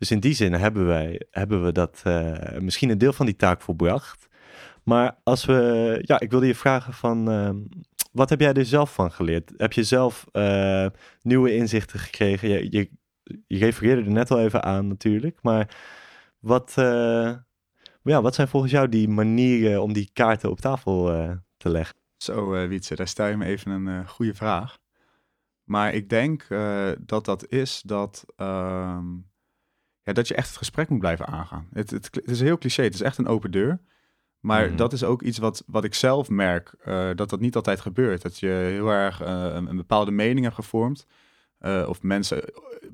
Dus 0.00 0.10
in 0.10 0.20
die 0.20 0.34
zin 0.34 0.52
hebben 0.52 0.86
wij 0.86 1.22
hebben 1.30 1.64
we 1.64 1.72
dat 1.72 2.00
eh, 2.04 2.58
misschien 2.58 2.90
een 2.90 2.98
deel 2.98 3.12
van 3.12 3.26
die 3.26 3.36
taak 3.36 3.60
volbracht. 3.60 4.28
Maar 4.82 5.16
als 5.22 5.44
we, 5.44 5.98
ja, 6.02 6.20
ik 6.20 6.30
wilde 6.30 6.46
je 6.46 6.54
vragen 6.54 6.92
van, 6.92 7.30
ehm, 7.30 7.56
wat 8.12 8.30
heb 8.30 8.40
jij 8.40 8.52
er 8.52 8.64
zelf 8.64 8.94
van 8.94 9.12
geleerd? 9.12 9.52
Heb 9.56 9.72
je 9.72 9.84
zelf 9.84 10.26
eh, 10.32 10.86
nieuwe 11.22 11.54
inzichten 11.54 11.98
gekregen? 11.98 12.48
Je, 12.48 12.88
je, 13.46 13.58
refereerde 13.58 14.02
er 14.02 14.10
net 14.10 14.30
al 14.30 14.40
even 14.40 14.62
aan 14.62 14.88
natuurlijk, 14.88 15.38
maar 15.42 15.76
wat, 16.38 16.72
eh, 16.76 17.34
ja, 18.02 18.22
wat 18.22 18.34
zijn 18.34 18.48
volgens 18.48 18.72
jou 18.72 18.88
die 18.88 19.08
manieren 19.08 19.82
om 19.82 19.92
die 19.92 20.10
kaarten 20.12 20.50
op 20.50 20.60
tafel 20.60 21.04
te 21.56 21.68
leggen? 21.68 21.96
Zo, 22.16 22.68
Wietse, 22.68 22.94
daar 22.94 23.08
stel 23.08 23.26
je 23.26 23.36
me 23.36 23.44
even 23.44 23.70
een 23.70 24.08
goede 24.08 24.34
vraag. 24.34 24.78
Maar 25.64 25.94
ik 25.94 26.08
denk 26.08 26.46
dat 27.06 27.24
dat 27.24 27.48
is 27.48 27.82
dat, 27.84 28.24
ehm, 28.36 29.04
ja, 30.02 30.12
dat 30.12 30.28
je 30.28 30.34
echt 30.34 30.48
het 30.48 30.56
gesprek 30.56 30.88
moet 30.88 30.98
blijven 30.98 31.26
aangaan. 31.26 31.68
Het, 31.72 31.90
het, 31.90 32.08
het 32.12 32.30
is 32.30 32.40
heel 32.40 32.58
cliché, 32.58 32.82
het 32.82 32.94
is 32.94 33.02
echt 33.02 33.18
een 33.18 33.26
open 33.28 33.50
deur. 33.50 33.80
Maar 34.40 34.66
Mhm. 34.66 34.76
dat 34.76 34.92
is 34.92 35.04
ook 35.04 35.22
iets 35.22 35.38
wat, 35.38 35.62
wat 35.66 35.84
ik 35.84 35.94
zelf 35.94 36.28
merk, 36.28 36.74
eh, 36.84 37.08
dat 37.14 37.30
dat 37.30 37.40
niet 37.40 37.56
altijd 37.56 37.80
gebeurt. 37.80 38.22
Dat 38.22 38.38
je 38.38 38.46
heel 38.46 38.88
erg 38.90 39.20
eh, 39.22 39.28
een, 39.54 39.66
een 39.68 39.76
bepaalde 39.76 40.10
mening 40.10 40.42
hebt 40.42 40.54
gevormd. 40.54 41.06
eh, 41.58 41.84
of 41.88 42.02
mensen 42.02 42.42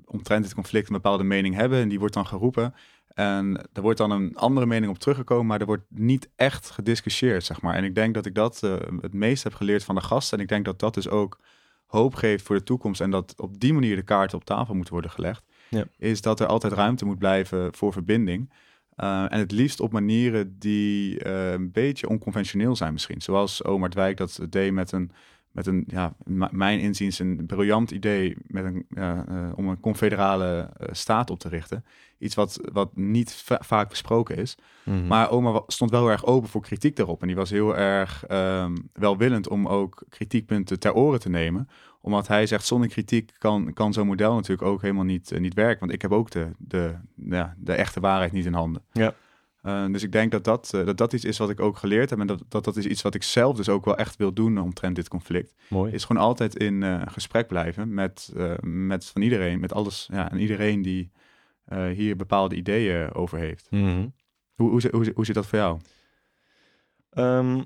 omtrent 0.04 0.44
dit 0.44 0.54
conflict 0.54 0.86
een 0.88 0.94
bepaalde 0.94 1.24
mening 1.24 1.54
hebben 1.54 1.78
en 1.80 1.88
die 1.88 1.98
wordt 1.98 2.14
dan 2.14 2.26
geroepen. 2.26 2.74
En 3.08 3.68
er 3.72 3.82
wordt 3.82 3.98
dan 3.98 4.10
een 4.10 4.36
andere 4.36 4.66
mening 4.66 4.90
op 4.92 4.98
teruggekomen, 4.98 5.46
maar 5.46 5.60
er 5.60 5.66
wordt 5.66 5.84
niet 5.88 6.28
echt 6.36 6.70
gediscussieerd, 6.70 7.44
zeg 7.44 7.60
maar. 7.60 7.74
En 7.74 7.84
ik 7.84 7.94
denk 7.94 8.14
dat 8.14 8.26
ik 8.26 8.34
dat 8.34 8.60
het 9.00 9.12
meest 9.14 9.42
heb 9.42 9.54
geleerd 9.54 9.84
van 9.84 9.94
de 9.94 10.00
gasten. 10.00 10.36
En 10.38 10.42
ik 10.44 10.48
denk 10.50 10.64
dat 10.64 10.78
dat 10.78 10.94
dus 10.94 11.08
ook 11.08 11.38
hoop 11.86 12.14
geeft 12.14 12.44
voor 12.46 12.56
de 12.56 12.62
toekomst. 12.62 13.00
En 13.00 13.10
dat 13.10 13.34
op 13.36 13.60
die 13.60 13.72
manier 13.72 13.96
de 13.96 14.02
kaarten 14.02 14.38
op 14.38 14.44
tafel 14.44 14.74
moeten 14.74 14.92
worden 14.92 15.10
gelegd. 15.10 15.44
Ja. 15.68 15.84
Is 15.98 16.20
dat 16.20 16.40
er 16.40 16.46
altijd 16.46 16.72
ruimte 16.72 17.04
moet 17.04 17.18
blijven 17.18 17.74
voor 17.74 17.92
verbinding. 17.92 18.50
Uh, 18.96 19.32
en 19.32 19.38
het 19.38 19.52
liefst 19.52 19.80
op 19.80 19.92
manieren 19.92 20.58
die 20.58 21.24
uh, 21.24 21.52
een 21.52 21.70
beetje 21.72 22.08
onconventioneel 22.08 22.76
zijn 22.76 22.92
misschien. 22.92 23.20
Zoals 23.20 23.64
Omar 23.64 23.90
Dwijk 23.90 24.16
dat 24.16 24.40
deed 24.50 24.72
met 24.72 24.92
een, 24.92 25.10
met 25.50 25.66
een 25.66 25.84
ja, 25.86 26.14
mijn 26.50 26.80
inziens 26.80 27.18
een 27.18 27.46
briljant 27.46 27.90
idee 27.90 28.36
met 28.46 28.64
een, 28.64 28.86
uh, 28.88 29.52
om 29.54 29.68
een 29.68 29.80
confederale 29.80 30.70
eh, 30.76 30.88
staat 30.92 31.30
op 31.30 31.38
te 31.38 31.48
richten. 31.48 31.84
Iets 32.18 32.34
wat, 32.34 32.60
wat 32.72 32.96
niet 32.96 33.32
va 33.32 33.58
vaak 33.60 33.88
besproken 33.88 34.36
is. 34.36 34.56
Mhm. 34.82 35.06
Maar 35.06 35.30
Omar 35.30 35.62
stond 35.66 35.90
wel 35.90 36.08
erg 36.08 36.24
open 36.24 36.48
voor 36.48 36.62
kritiek 36.62 36.96
daarop. 36.96 37.20
En 37.20 37.26
die 37.26 37.36
was 37.36 37.50
heel 37.50 37.76
erg 37.76 38.24
um, 38.30 38.90
welwillend 38.92 39.48
om 39.48 39.68
ook 39.68 40.02
kritiekpunten 40.08 40.78
ter 40.78 40.94
oren 40.94 41.20
te 41.20 41.28
nemen. 41.28 41.68
Omdat 42.06 42.28
hij 42.28 42.46
zegt, 42.46 42.66
zonder 42.66 42.88
kritiek 42.88 43.32
kan, 43.38 43.72
kan 43.72 43.92
zo'n 43.92 44.06
model 44.06 44.34
natuurlijk 44.34 44.68
ook 44.68 44.82
helemaal 44.82 45.04
niet, 45.04 45.32
uh, 45.32 45.38
niet 45.38 45.54
werken. 45.54 45.80
Want 45.80 45.92
ik 45.92 46.02
heb 46.02 46.12
ook 46.12 46.30
de, 46.30 46.50
de, 46.56 46.94
ja, 47.14 47.54
de 47.58 47.72
echte 47.72 48.00
waarheid 48.00 48.32
niet 48.32 48.44
in 48.44 48.54
handen. 48.54 48.82
Ja. 48.92 49.14
Uh, 49.62 49.86
dus 49.92 50.02
ik 50.02 50.12
denk 50.12 50.30
dat 50.30 50.44
dat, 50.44 50.72
uh, 50.74 50.86
dat 50.86 50.96
dat 50.96 51.12
iets 51.12 51.24
is 51.24 51.38
wat 51.38 51.50
ik 51.50 51.60
ook 51.60 51.76
geleerd 51.76 52.10
heb. 52.10 52.18
En 52.18 52.26
dat, 52.26 52.42
dat 52.48 52.64
dat 52.64 52.76
is 52.76 52.86
iets 52.86 53.02
wat 53.02 53.14
ik 53.14 53.22
zelf 53.22 53.56
dus 53.56 53.68
ook 53.68 53.84
wel 53.84 53.96
echt 53.96 54.16
wil 54.16 54.32
doen 54.32 54.58
omtrent 54.58 54.96
dit 54.96 55.08
conflict. 55.08 55.54
Mooi. 55.68 55.92
Is 55.92 56.04
gewoon 56.04 56.22
altijd 56.22 56.56
in 56.56 56.82
uh, 56.82 57.02
gesprek 57.06 57.46
blijven 57.46 57.94
met, 57.94 58.32
met 58.60 59.06
van 59.06 59.22
iedereen. 59.22 59.60
Met 59.60 59.72
alles 59.72 60.08
ja, 60.12 60.30
en 60.30 60.38
iedereen 60.38 60.82
die 60.82 61.10
hier 61.92 62.16
bepaalde 62.16 62.54
ideeën 62.54 63.14
over 63.14 63.38
heeft. 63.38 63.66
Mm 63.70 63.84
-hmm. 63.84 64.14
hoe, 64.54 64.70
hoe, 64.70 64.82
hoe, 64.90 65.12
hoe 65.14 65.24
zit 65.24 65.34
dat 65.34 65.46
voor 65.46 65.58
jou? 65.58 65.80
Um, 67.18 67.64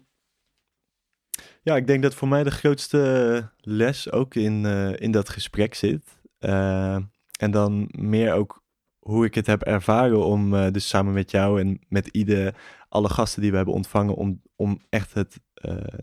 ja, 1.62 1.76
ik 1.76 1.86
denk 1.86 2.02
dat 2.02 2.14
voor 2.14 2.28
mij 2.28 2.44
de 2.44 2.50
grootste 2.50 3.50
les 3.60 4.12
ook 4.12 4.34
in, 4.34 4.64
uh, 4.64 4.92
in 4.96 5.10
dat 5.10 5.28
gesprek 5.28 5.74
zit. 5.74 6.20
Uh, 6.40 6.98
en 7.38 7.50
dan 7.50 7.88
meer 7.90 8.32
ook 8.32 8.62
hoe 8.98 9.24
ik 9.24 9.34
het 9.34 9.46
heb 9.46 9.62
ervaren 9.62 10.24
om 10.24 10.54
uh, 10.54 10.70
dus 10.70 10.88
samen 10.88 11.12
met 11.12 11.30
jou 11.30 11.60
en 11.60 11.80
met 11.88 12.06
ieder, 12.06 12.54
alle 12.88 13.08
gasten 13.08 13.42
die 13.42 13.50
we 13.50 13.56
hebben 13.56 13.74
ontvangen, 13.74 14.14
om, 14.14 14.42
om 14.56 14.80
echt 14.88 15.14
het, 15.14 15.40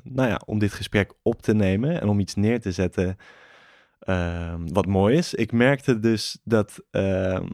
nou 0.04 0.30
ja, 0.30 0.42
om 0.46 0.60
dit 0.60 0.74
gesprek 0.74 1.14
op 1.22 1.42
te 1.42 1.54
nemen 1.54 2.02
en 2.02 2.08
om 2.08 2.20
iets 2.20 2.36
neer 2.36 2.62
te 2.62 2.72
zetten 2.72 3.18
uh, 4.10 4.54
wat 4.66 4.86
mooi 4.86 5.18
is. 5.18 5.34
Ik 5.34 5.52
merkte 5.52 6.00
dus 6.00 6.40
dat, 6.44 6.84
ehm, 6.92 7.48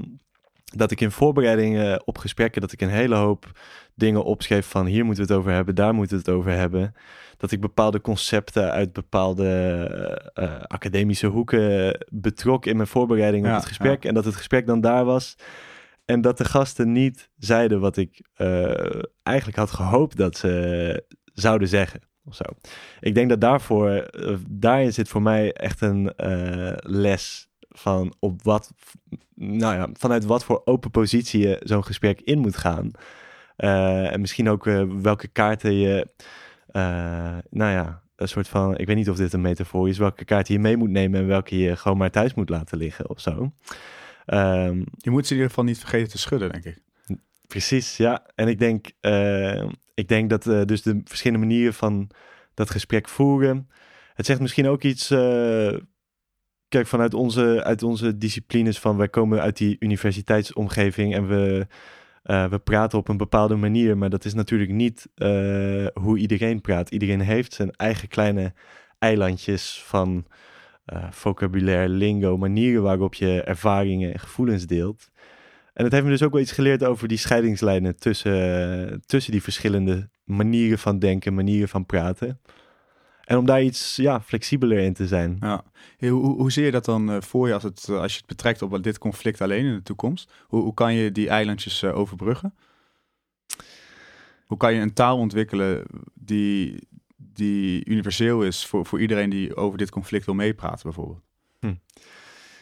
dat 0.77 0.91
ik 0.91 1.01
in 1.01 1.11
voorbereidingen 1.11 2.07
op 2.07 2.17
gesprekken, 2.17 2.61
dat 2.61 2.71
ik 2.71 2.81
een 2.81 2.89
hele 2.89 3.15
hoop 3.15 3.51
dingen 3.95 4.23
opschreef 4.23 4.67
van 4.67 4.85
hier 4.85 5.05
moeten 5.05 5.25
we 5.25 5.31
het 5.31 5.39
over 5.41 5.51
hebben, 5.53 5.75
daar 5.75 5.93
moeten 5.93 6.17
we 6.17 6.23
het 6.25 6.33
over 6.33 6.51
hebben. 6.51 6.95
Dat 7.37 7.51
ik 7.51 7.61
bepaalde 7.61 8.01
concepten 8.01 8.71
uit 8.71 8.93
bepaalde 8.93 10.31
uh, 10.39 10.61
academische 10.61 11.27
hoeken 11.27 11.97
betrok 12.11 12.65
in 12.65 12.75
mijn 12.75 12.87
voorbereiding 12.87 13.45
ja, 13.45 13.51
op 13.51 13.57
het 13.57 13.67
gesprek. 13.67 14.03
Ja. 14.03 14.09
En 14.09 14.15
dat 14.15 14.25
het 14.25 14.35
gesprek 14.35 14.65
dan 14.65 14.81
daar 14.81 15.05
was. 15.05 15.35
En 16.05 16.21
dat 16.21 16.37
de 16.37 16.45
gasten 16.45 16.91
niet 16.91 17.29
zeiden 17.37 17.79
wat 17.79 17.97
ik 17.97 18.21
uh, 18.37 19.01
eigenlijk 19.23 19.57
had 19.57 19.71
gehoopt 19.71 20.17
dat 20.17 20.37
ze 20.37 21.03
zouden 21.33 21.67
zeggen. 21.67 22.01
Of 22.25 22.35
zo. 22.35 22.43
Ik 22.99 23.15
denk 23.15 23.29
dat 23.29 23.41
daarvoor, 23.41 24.09
daarin 24.47 24.93
zit 24.93 25.09
voor 25.09 25.21
mij 25.21 25.53
echt 25.53 25.81
een 25.81 26.11
les 26.79 27.49
van 27.73 28.13
op 28.19 28.43
wat, 28.43 28.73
nou 29.35 29.75
ja, 29.75 29.89
vanuit 29.93 30.25
wat 30.25 30.43
voor 30.43 30.61
open 30.65 30.91
positie 30.91 31.47
je 31.47 31.61
zo'n 31.63 31.85
gesprek 31.85 32.21
in 32.21 32.39
moet 32.39 32.57
gaan. 32.57 32.91
Uh, 33.57 34.11
en 34.11 34.21
misschien 34.21 34.49
ook 34.49 34.65
uh, 34.65 34.83
welke 35.01 35.27
kaarten 35.27 35.73
je, 35.73 36.07
uh, 36.71 37.37
nou 37.49 37.71
ja, 37.71 38.01
een 38.15 38.27
soort 38.27 38.47
van, 38.47 38.77
ik 38.77 38.87
weet 38.87 38.95
niet 38.95 39.09
of 39.09 39.17
dit 39.17 39.33
een 39.33 39.41
metafoor 39.41 39.89
is, 39.89 39.97
welke 39.97 40.25
kaarten 40.25 40.53
je 40.53 40.59
mee 40.59 40.77
moet 40.77 40.89
nemen 40.89 41.19
en 41.19 41.27
welke 41.27 41.57
je 41.57 41.75
gewoon 41.75 41.97
maar 41.97 42.11
thuis 42.11 42.33
moet 42.33 42.49
laten 42.49 42.77
liggen 42.77 43.09
of 43.09 43.19
zo. 43.19 43.53
Um, 44.25 44.83
je 44.97 45.09
moet 45.09 45.25
ze 45.25 45.31
in 45.31 45.35
ieder 45.35 45.49
geval 45.49 45.63
niet 45.63 45.79
vergeten 45.79 46.09
te 46.09 46.17
schudden, 46.17 46.51
denk 46.51 46.65
ik. 46.65 46.81
Precies, 47.47 47.97
ja. 47.97 48.25
En 48.35 48.47
ik 48.47 48.59
denk, 48.59 48.87
ik 49.93 50.07
denk 50.07 50.29
dat 50.29 50.67
dus 50.67 50.81
de 50.81 51.01
verschillende 51.03 51.45
manieren 51.45 51.73
van 51.73 52.09
dat 52.53 52.69
gesprek 52.69 53.09
voeren, 53.09 53.69
het 54.13 54.25
zegt 54.25 54.39
misschien 54.39 54.67
ook 54.67 54.83
iets, 54.83 55.09
kijk, 56.73 56.87
vanuit 56.87 57.13
onze, 57.13 57.63
uit 57.63 57.83
onze 57.83 58.17
disciplines 58.17 58.79
van, 58.79 58.97
wij 58.97 59.07
komen 59.07 59.41
uit 59.41 59.57
die 59.57 59.75
universiteitsomgeving 59.79 61.13
en 61.13 61.27
we... 61.27 61.67
Uh, 62.25 62.49
we 62.49 62.59
praten 62.59 62.97
op 62.97 63.07
een 63.07 63.17
bepaalde 63.17 63.55
manier, 63.55 63.97
maar 63.97 64.09
dat 64.09 64.25
is 64.25 64.33
natuurlijk 64.33 64.71
niet 64.71 65.09
uh, 65.15 65.87
hoe 65.93 66.17
iedereen 66.17 66.61
praat. 66.61 66.89
Iedereen 66.89 67.19
heeft 67.19 67.53
zijn 67.53 67.71
eigen 67.71 68.07
kleine 68.07 68.53
eilandjes 68.99 69.83
van 69.85 70.25
uh, 70.93 71.11
vocabulaire, 71.11 71.89
lingo, 71.89 72.37
manieren 72.37 72.83
waarop 72.83 73.13
je 73.13 73.41
ervaringen 73.41 74.13
en 74.13 74.19
gevoelens 74.19 74.65
deelt. 74.65 75.11
En 75.73 75.83
het 75.83 75.93
heeft 75.93 76.03
me 76.03 76.09
dus 76.09 76.23
ook 76.23 76.31
wel 76.31 76.41
iets 76.41 76.51
geleerd 76.51 76.83
over 76.83 77.07
die 77.07 77.17
scheidingslijnen 77.17 77.95
tussen, 77.95 79.01
tussen 79.05 79.31
die 79.31 79.43
verschillende 79.43 80.09
manieren 80.23 80.79
van 80.79 80.99
denken, 80.99 81.33
manieren 81.33 81.69
van 81.69 81.85
praten. 81.85 82.39
En 83.23 83.37
om 83.37 83.45
daar 83.45 83.63
iets 83.63 83.95
ja, 83.95 84.21
flexibeler 84.21 84.77
in 84.77 84.93
te 84.93 85.07
zijn. 85.07 85.37
Ja. 85.39 85.63
hoe, 85.99 86.11
hoe, 86.11 86.51
zie 86.51 86.63
je 86.63 86.71
dat 86.71 86.85
dan 86.85 87.11
uh, 87.11 87.21
voor 87.21 87.47
je 87.47 87.53
als, 87.53 87.63
het, 87.63 87.89
als 87.89 88.11
je 88.11 88.17
het 88.17 88.27
betrekt 88.27 88.61
op 88.61 88.83
dit 88.83 88.97
conflict 88.97 89.41
alleen 89.41 89.65
in 89.65 89.75
de 89.75 89.83
toekomst? 89.83 90.31
Hoe, 90.47 90.61
hoe 90.61 90.73
kan 90.73 90.93
je 90.93 91.11
die 91.11 91.29
eilandjes 91.29 91.83
uh, 91.83 91.97
overbruggen? 91.97 92.53
Hoe 94.45 94.57
kan 94.57 94.73
je 94.73 94.81
een 94.81 94.93
taal 94.93 95.17
ontwikkelen 95.17 95.83
die, 96.13 96.87
die 97.15 97.85
universeel 97.85 98.43
is 98.43 98.65
voor, 98.65 98.85
voor 98.85 99.01
iedereen 99.01 99.29
die 99.29 99.55
over 99.55 99.77
dit 99.77 99.89
conflict 99.89 100.25
wil 100.25 100.35
meepraten, 100.35 100.83
bijvoorbeeld? 100.83 101.21
Hm. 101.59 101.73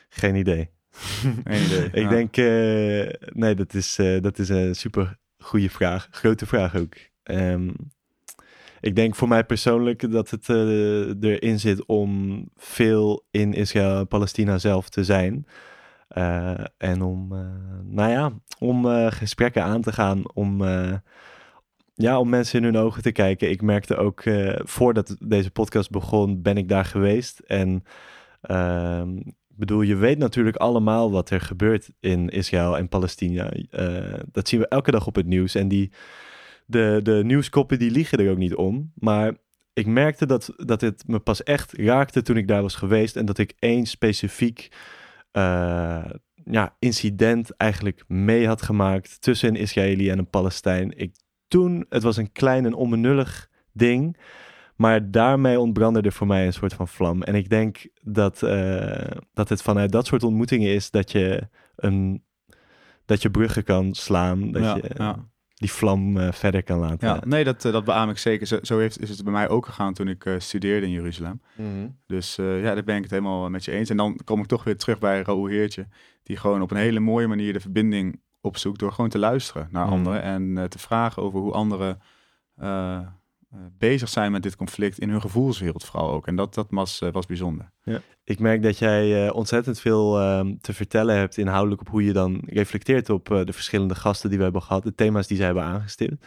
Geen 0.10 0.36
idee. 0.36 0.70
Geen 1.44 1.66
idee. 1.66 1.90
ik 2.04 2.10
denk, 2.10 2.38
uh, 2.38 3.30
nee, 3.34 3.56
dat 3.56 3.74
is, 3.74 4.00
uh, 4.00 4.22
dat 4.22 4.40
is 4.40 4.50
een 4.50 4.76
super 4.76 5.18
goede 5.38 5.70
vraag. 5.70 6.08
Grote 6.12 6.46
vraag 6.46 6.76
ook. 6.76 6.96
Um, 7.24 7.76
ik 8.82 8.96
denk 8.96 9.16
voor 9.16 9.28
mij 9.28 9.44
persoonlijk 9.44 10.12
dat 10.12 10.30
het 10.30 10.48
uh, 10.48 11.14
erin 11.22 11.60
zit 11.60 11.86
om 11.86 12.44
veel 12.56 13.26
in 13.32 13.54
Israël 13.54 14.00
en 14.00 14.08
Palestina 14.08 14.58
zelf 14.58 14.90
te 14.90 15.04
zijn. 15.04 15.46
en 16.78 17.02
om, 17.02 17.28
nou 17.84 18.10
ja, 18.10 18.32
om 18.60 18.86
gesprekken 19.12 19.64
aan 19.64 19.82
te 19.82 19.92
gaan, 19.92 20.22
om 20.34 20.64
ja, 21.94 22.20
om 22.20 22.30
mensen 22.30 22.60
in 22.60 22.66
hun 22.66 22.84
ogen 22.84 23.02
te 23.02 23.12
kijken. 23.12 23.50
Ik 23.50 23.62
merkte 23.62 23.96
ook 23.96 24.24
voordat 24.56 25.16
deze 25.20 25.52
podcast 25.52 25.90
begon, 25.90 26.42
ben 26.42 26.58
ik 26.58 26.70
daar 26.70 26.86
geweest. 26.86 27.40
En 27.40 27.84
uh, 28.50 29.02
bedoel, 29.48 29.82
je 29.82 29.96
weet 29.96 30.18
natuurlijk 30.18 30.56
allemaal 30.56 31.12
wat 31.12 31.30
er 31.30 31.42
gebeurt 31.42 31.92
in 32.00 32.30
Israël 32.30 32.78
en 32.78 32.90
Palestina. 32.90 33.52
Dat 34.32 34.48
zien 34.48 34.60
we 34.60 34.68
elke 34.68 34.92
dag 34.92 35.08
op 35.08 35.16
het 35.16 35.26
nieuws. 35.26 35.56
En 35.56 35.68
die, 35.68 35.92
de, 36.72 37.00
de 37.04 37.22
nieuwskoppen 37.24 37.80
die 37.80 37.92
liegen 37.92 38.18
er 38.18 38.32
ook 38.32 38.38
niet 38.38 38.56
om. 38.56 38.92
Maar 38.96 39.34
ik 39.74 39.86
merkte 39.86 40.26
dat, 40.26 40.54
dat 40.56 40.82
het 40.82 41.04
me 41.08 41.20
pas 41.20 41.44
echt 41.44 41.74
raakte 41.78 42.22
toen 42.22 42.38
ik 42.38 42.48
daar 42.48 42.62
was 42.62 42.76
geweest. 42.76 43.16
En 43.16 43.26
dat 43.26 43.38
ik 43.38 43.54
één 43.60 43.86
specifiek 43.86 44.72
uh, 45.34 46.06
ja, 46.44 46.76
incident 46.80 47.58
eigenlijk 47.58 48.04
mee 48.08 48.48
had 48.48 48.62
gemaakt 48.62 49.22
tussen 49.22 49.50
een 49.50 49.62
Israëli 49.62 50.10
en 50.10 50.18
een 50.18 50.30
Palestijn. 50.30 50.98
Ik 50.98 51.16
toen, 51.48 51.86
het 51.90 52.04
was 52.04 52.18
een 52.18 52.32
klein 52.32 52.66
en 52.66 52.74
onbenullig 52.74 53.50
ding. 53.72 54.18
Maar 54.76 55.12
daarmee 55.12 55.60
ontbrandde 55.60 56.02
er 56.02 56.12
voor 56.12 56.28
mij 56.28 56.46
een 56.46 56.54
soort 56.54 56.74
van 56.74 56.88
vlam. 56.88 57.22
En 57.22 57.36
ik 57.36 57.50
denk 57.50 57.86
dat, 58.02 58.42
uh, 58.42 59.12
dat 59.34 59.50
het 59.50 59.62
vanuit 59.62 59.92
dat 59.92 60.06
soort 60.06 60.24
ontmoetingen 60.24 60.74
is 60.74 60.92
dat 60.92 61.12
je, 61.12 61.48
een, 61.76 62.24
dat 63.06 63.22
je 63.22 63.32
bruggen 63.32 63.64
kan 63.64 63.94
slaan. 63.94 64.52
Dat 64.52 64.64
ja, 64.64 64.76
je 64.76 64.92
ja. 64.98 65.30
Die 65.62 65.72
vlam 65.72 66.18
uh, 66.18 66.32
verder 66.32 66.64
kan 66.64 66.80
laten. 66.80 67.08
Ja, 67.08 67.22
nee, 67.26 67.44
dat, 67.44 67.66
uh, 67.66 67.72
dat 67.72 67.84
beaam 67.84 68.10
ik 68.10 68.18
zeker. 68.18 68.48
Zo, 68.48 68.60
zo, 68.62 68.78
heeft, 68.80 69.02
is 69.02 69.10
het 69.10 69.24
bij 69.24 69.34
mij 69.34 69.50
ook 69.50 69.66
gegaan 69.66 69.94
toen 69.94 70.08
ik 70.08 70.36
studeerde 70.38 70.86
in 70.86 70.92
Jeruzalem. 70.92 71.42
Mm 71.56 71.72
-hmm. 71.74 71.98
Dus 72.08 72.36
ja, 72.36 72.74
daar 72.74 72.84
ben 72.84 72.96
ik 72.96 73.02
het 73.02 73.12
helemaal 73.12 73.50
met 73.50 73.66
je 73.66 73.72
eens. 73.72 73.90
En 73.90 73.98
dan 73.98 74.20
kom 74.24 74.40
ik 74.40 74.46
toch 74.46 74.64
weer 74.64 74.78
terug 74.78 75.00
bij 75.00 75.22
Raoul 75.22 75.46
Heertje. 75.46 75.88
Die 76.24 76.38
gewoon 76.38 76.62
op 76.62 76.72
een 76.72 76.78
hele 76.78 77.00
mooie 77.00 77.28
manier 77.28 77.54
de 77.54 77.60
verbinding 77.60 78.22
opzoekt 78.42 78.80
door 78.80 78.92
gewoon 78.92 79.10
te 79.10 79.20
luisteren 79.20 79.68
naar 79.72 79.86
Mhm. 79.86 79.94
anderen 79.94 80.22
en 80.22 80.44
uh, 80.44 80.64
te 80.64 80.80
vragen 80.80 81.22
over 81.22 81.40
hoe 81.40 81.54
anderen 81.54 82.02
bezig 83.78 84.10
zijn 84.10 84.32
met 84.32 84.44
dit 84.44 84.56
conflict 84.56 85.00
in 85.00 85.10
hun 85.10 85.22
gevoelswereld 85.22 85.84
vooral 85.84 86.12
ook. 86.12 86.28
En 86.28 86.36
dat, 86.36 86.54
dat 86.54 86.68
was, 86.70 87.02
was 87.12 87.26
bijzonder. 87.26 87.72
Ja. 87.84 88.02
Ik 88.24 88.40
merk 88.40 88.64
dat 88.64 88.78
jij 88.78 89.32
ontzettend 89.32 89.80
veel 89.80 90.20
ehm, 90.20 90.56
te 90.62 90.74
vertellen 90.74 91.16
hebt 91.16 91.38
inhoudelijk 91.38 91.82
op 91.82 91.88
hoe 91.88 92.04
je 92.04 92.14
dan 92.14 92.42
reflecteert 92.46 93.10
op 93.10 93.26
de 93.26 93.54
verschillende 93.54 93.96
gasten 93.96 94.30
die 94.30 94.38
we 94.38 94.44
hebben 94.44 94.62
gehad, 94.62 94.84
de 94.84 94.96
thema's 94.96 95.28
die 95.28 95.38
zij 95.38 95.46
hebben 95.46 95.64
aangestipt. 95.64 96.26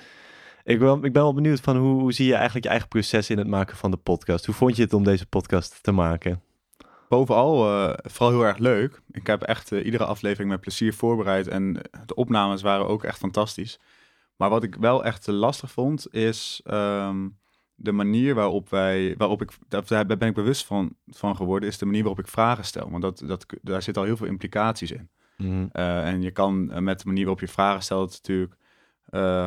Ik 0.64 0.78
ben, 0.78 0.94
ik 0.94 1.12
ben 1.12 1.22
wel 1.22 1.34
benieuwd 1.34 1.60
van 1.60 1.76
hoe, 1.76 2.00
hoe 2.00 2.12
zie 2.12 2.26
je 2.26 2.34
eigenlijk 2.34 2.64
je 2.64 2.70
eigen 2.70 2.88
proces 2.88 3.30
in 3.30 3.38
het 3.38 3.46
maken 3.46 3.76
van 3.76 3.90
de 3.90 3.96
podcast? 3.96 4.46
Hoe 4.46 4.54
vond 4.54 4.76
je 4.76 4.82
het 4.82 4.92
om 4.92 5.04
deze 5.04 5.26
podcast 5.26 5.82
te 5.82 5.92
maken? 5.92 6.42
bovenal 7.08 7.56
vooral 8.02 8.30
heel 8.30 8.46
erg 8.46 8.58
leuk. 8.58 9.00
Ik 9.10 9.26
heb 9.26 9.42
echt 9.42 9.70
iedere 9.70 10.04
aflevering 10.04 10.50
met 10.50 10.60
plezier 10.60 10.94
voorbereid 10.94 11.48
en 11.48 11.72
de 12.06 12.14
opnames 12.14 12.62
waren 12.62 12.88
ook 12.88 13.04
echt 13.04 13.18
fantastisch. 13.18 13.78
Maar 14.36 14.50
wat 14.50 14.62
ik 14.62 14.74
wel 14.74 15.04
echt 15.04 15.26
lastig 15.26 15.70
vond 15.70 16.14
is 16.14 16.62
um, 16.66 17.38
de 17.74 17.92
manier 17.92 18.34
waarop 18.34 18.68
wij, 18.68 19.14
waarop 19.16 19.42
ik, 19.42 19.50
daar 19.68 20.06
ben 20.06 20.28
ik 20.28 20.34
bewust 20.34 20.66
van, 20.66 20.96
van 21.06 21.36
geworden, 21.36 21.68
is 21.68 21.78
de 21.78 21.86
manier 21.86 22.02
waarop 22.02 22.24
ik 22.24 22.30
vragen 22.30 22.64
stel. 22.64 22.90
Want 22.90 23.02
dat, 23.02 23.22
dat, 23.26 23.46
daar 23.62 23.82
zit 23.82 23.96
al 23.96 24.04
heel 24.04 24.16
veel 24.16 24.26
implicaties 24.26 24.90
in. 24.90 25.10
Mm. 25.36 25.68
Uh, 25.72 26.08
en 26.08 26.22
je 26.22 26.30
kan 26.30 26.84
met 26.84 26.98
de 27.00 27.06
manier 27.06 27.24
waarop 27.24 27.40
je 27.40 27.48
vragen 27.48 27.82
stelt 27.82 28.10
natuurlijk 28.10 28.56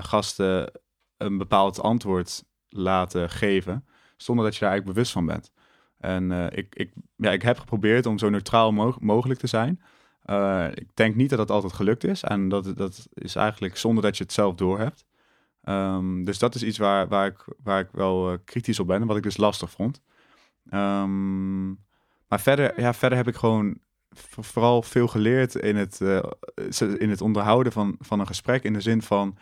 gasten 0.05 0.71
een 1.17 1.37
bepaald 1.37 1.81
antwoord 1.81 2.43
laten 2.69 3.29
geven, 3.29 3.85
zonder 4.17 4.45
dat 4.45 4.53
je 4.53 4.59
daar 4.59 4.69
eigenlijk 4.69 4.97
bewust 4.97 5.13
van 5.13 5.25
bent. 5.25 5.51
En 5.97 6.31
uh, 6.31 6.45
ik, 6.49 6.75
ik, 6.75 6.93
ja, 7.15 7.31
ik 7.31 7.41
heb 7.41 7.59
geprobeerd 7.59 8.05
om 8.05 8.17
zo 8.17 8.29
neutraal 8.29 8.71
mo 8.71 8.95
mogelijk 8.99 9.39
te 9.39 9.47
zijn. 9.47 9.81
Uh, 10.29 10.67
ik 10.73 10.87
denk 10.93 11.15
niet 11.15 11.29
dat 11.29 11.37
dat 11.37 11.51
altijd 11.51 11.73
gelukt 11.73 12.03
is. 12.03 12.23
En 12.23 12.49
dat, 12.49 12.77
dat 12.77 13.07
is 13.13 13.35
eigenlijk 13.35 13.77
zonder 13.77 14.03
dat 14.03 14.17
je 14.17 14.23
het 14.23 14.33
zelf 14.33 14.55
doorhebt. 14.55 15.05
Um, 15.63 16.23
dus 16.23 16.39
dat 16.39 16.55
is 16.55 16.63
iets 16.63 16.77
waar, 16.77 17.07
waar, 17.07 17.27
ik, 17.27 17.45
waar 17.63 17.79
ik 17.79 17.89
wel 17.91 18.31
uh, 18.31 18.37
kritisch 18.45 18.79
op 18.79 18.87
ben. 18.87 19.01
En 19.01 19.07
wat 19.07 19.17
ik 19.17 19.23
dus 19.23 19.37
lastig 19.37 19.71
vond. 19.71 20.01
Um, 20.71 21.67
maar 22.27 22.39
verder, 22.39 22.81
ja, 22.81 22.93
verder 22.93 23.17
heb 23.17 23.27
ik 23.27 23.35
gewoon 23.35 23.77
vooral 24.39 24.81
veel 24.81 25.07
geleerd 25.07 25.55
in 25.55 25.75
het, 25.75 26.01
in 26.97 27.09
het 27.09 27.21
onderhouden 27.21 27.71
van, 27.71 27.95
van 27.99 28.19
een 28.19 28.27
gesprek. 28.27 28.63
In 28.63 28.73
de 28.73 28.81
zin 28.81 29.01
van... 29.01 29.37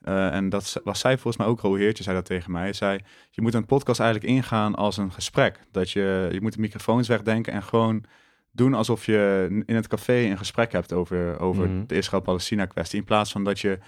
En 0.00 0.48
dat 0.48 0.80
was 0.84 1.00
zij 1.00 1.12
volgens 1.12 1.36
mij 1.36 1.46
ook, 1.46 1.60
Ro 1.60 1.74
Heertje 1.74 2.02
zei 2.02 2.16
dat 2.16 2.24
tegen 2.24 2.52
mij. 2.52 2.72
Zei, 2.72 3.00
je 3.30 3.42
moet 3.42 3.54
een 3.54 3.66
podcast 3.66 4.00
eigenlijk 4.00 4.32
ingaan 4.32 4.74
als 4.74 4.96
een 4.96 5.12
gesprek. 5.12 5.66
Dat 5.70 5.90
je, 5.90 6.28
je 6.32 6.40
moet 6.40 6.52
de 6.52 6.60
microfoons 6.60 7.08
wegdenken 7.08 7.52
en 7.52 7.62
gewoon 7.62 8.04
doen 8.52 8.74
alsof 8.74 9.06
je 9.06 9.46
in 9.66 9.74
het 9.74 9.88
café 9.88 10.14
een 10.30 10.38
gesprek 10.38 10.72
hebt 10.72 10.92
over, 10.92 11.38
over 11.38 11.68
Mhm. 11.68 11.86
de 11.86 11.94
Israël-Palestina 11.96 12.66
kwestie. 12.66 12.98
In 12.98 13.04
plaats 13.04 13.32
van 13.32 13.44
dat 13.44 13.60
je 13.60 13.78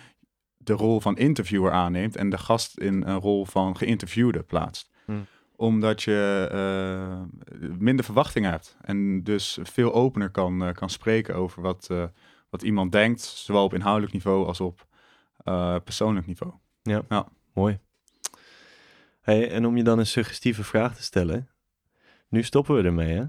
de 0.57 0.73
rol 0.73 1.01
van 1.01 1.17
interviewer 1.17 1.73
aanneemt 1.73 2.17
en 2.17 2.31
de 2.31 2.39
gast 2.39 2.79
in 2.79 3.03
een 3.03 3.19
rol 3.19 3.45
van 3.47 3.77
geïnterviewde 3.77 4.43
plaatst. 4.43 4.91
Mm. 5.07 5.27
Omdat 5.57 6.03
je 6.03 6.49
uh, 6.53 7.69
minder 7.79 8.05
verwachtingen 8.05 8.51
hebt 8.51 8.77
en 8.81 9.23
dus 9.23 9.59
veel 9.63 9.95
opener 9.95 10.31
kan, 10.31 10.63
uh, 10.63 10.73
kan 10.73 10.91
spreken 10.91 11.35
over 11.35 11.63
wat, 11.63 11.89
uh, 11.93 12.05
wat 12.51 12.63
iemand 12.63 12.93
denkt, 12.93 13.21
zowel 13.21 13.65
op 13.65 13.75
inhoudelijk 13.75 14.13
niveau 14.13 14.47
als 14.47 14.61
op 14.61 14.87
persoonlijk 15.85 16.27
niveau. 16.27 16.53
Ja, 16.83 17.03
ja. 17.09 17.27
mooi. 17.55 17.79
Hey, 19.21 19.51
en 19.51 19.67
om 19.67 19.77
je 19.77 19.83
dan 19.83 19.99
een 19.99 20.07
suggestieve 20.07 20.65
vraag 20.65 20.97
te 20.97 21.03
stellen, 21.03 21.49
nu 22.29 22.43
stoppen 22.43 22.75
we 22.77 22.83
ermee, 22.83 23.15
hè? 23.17 23.25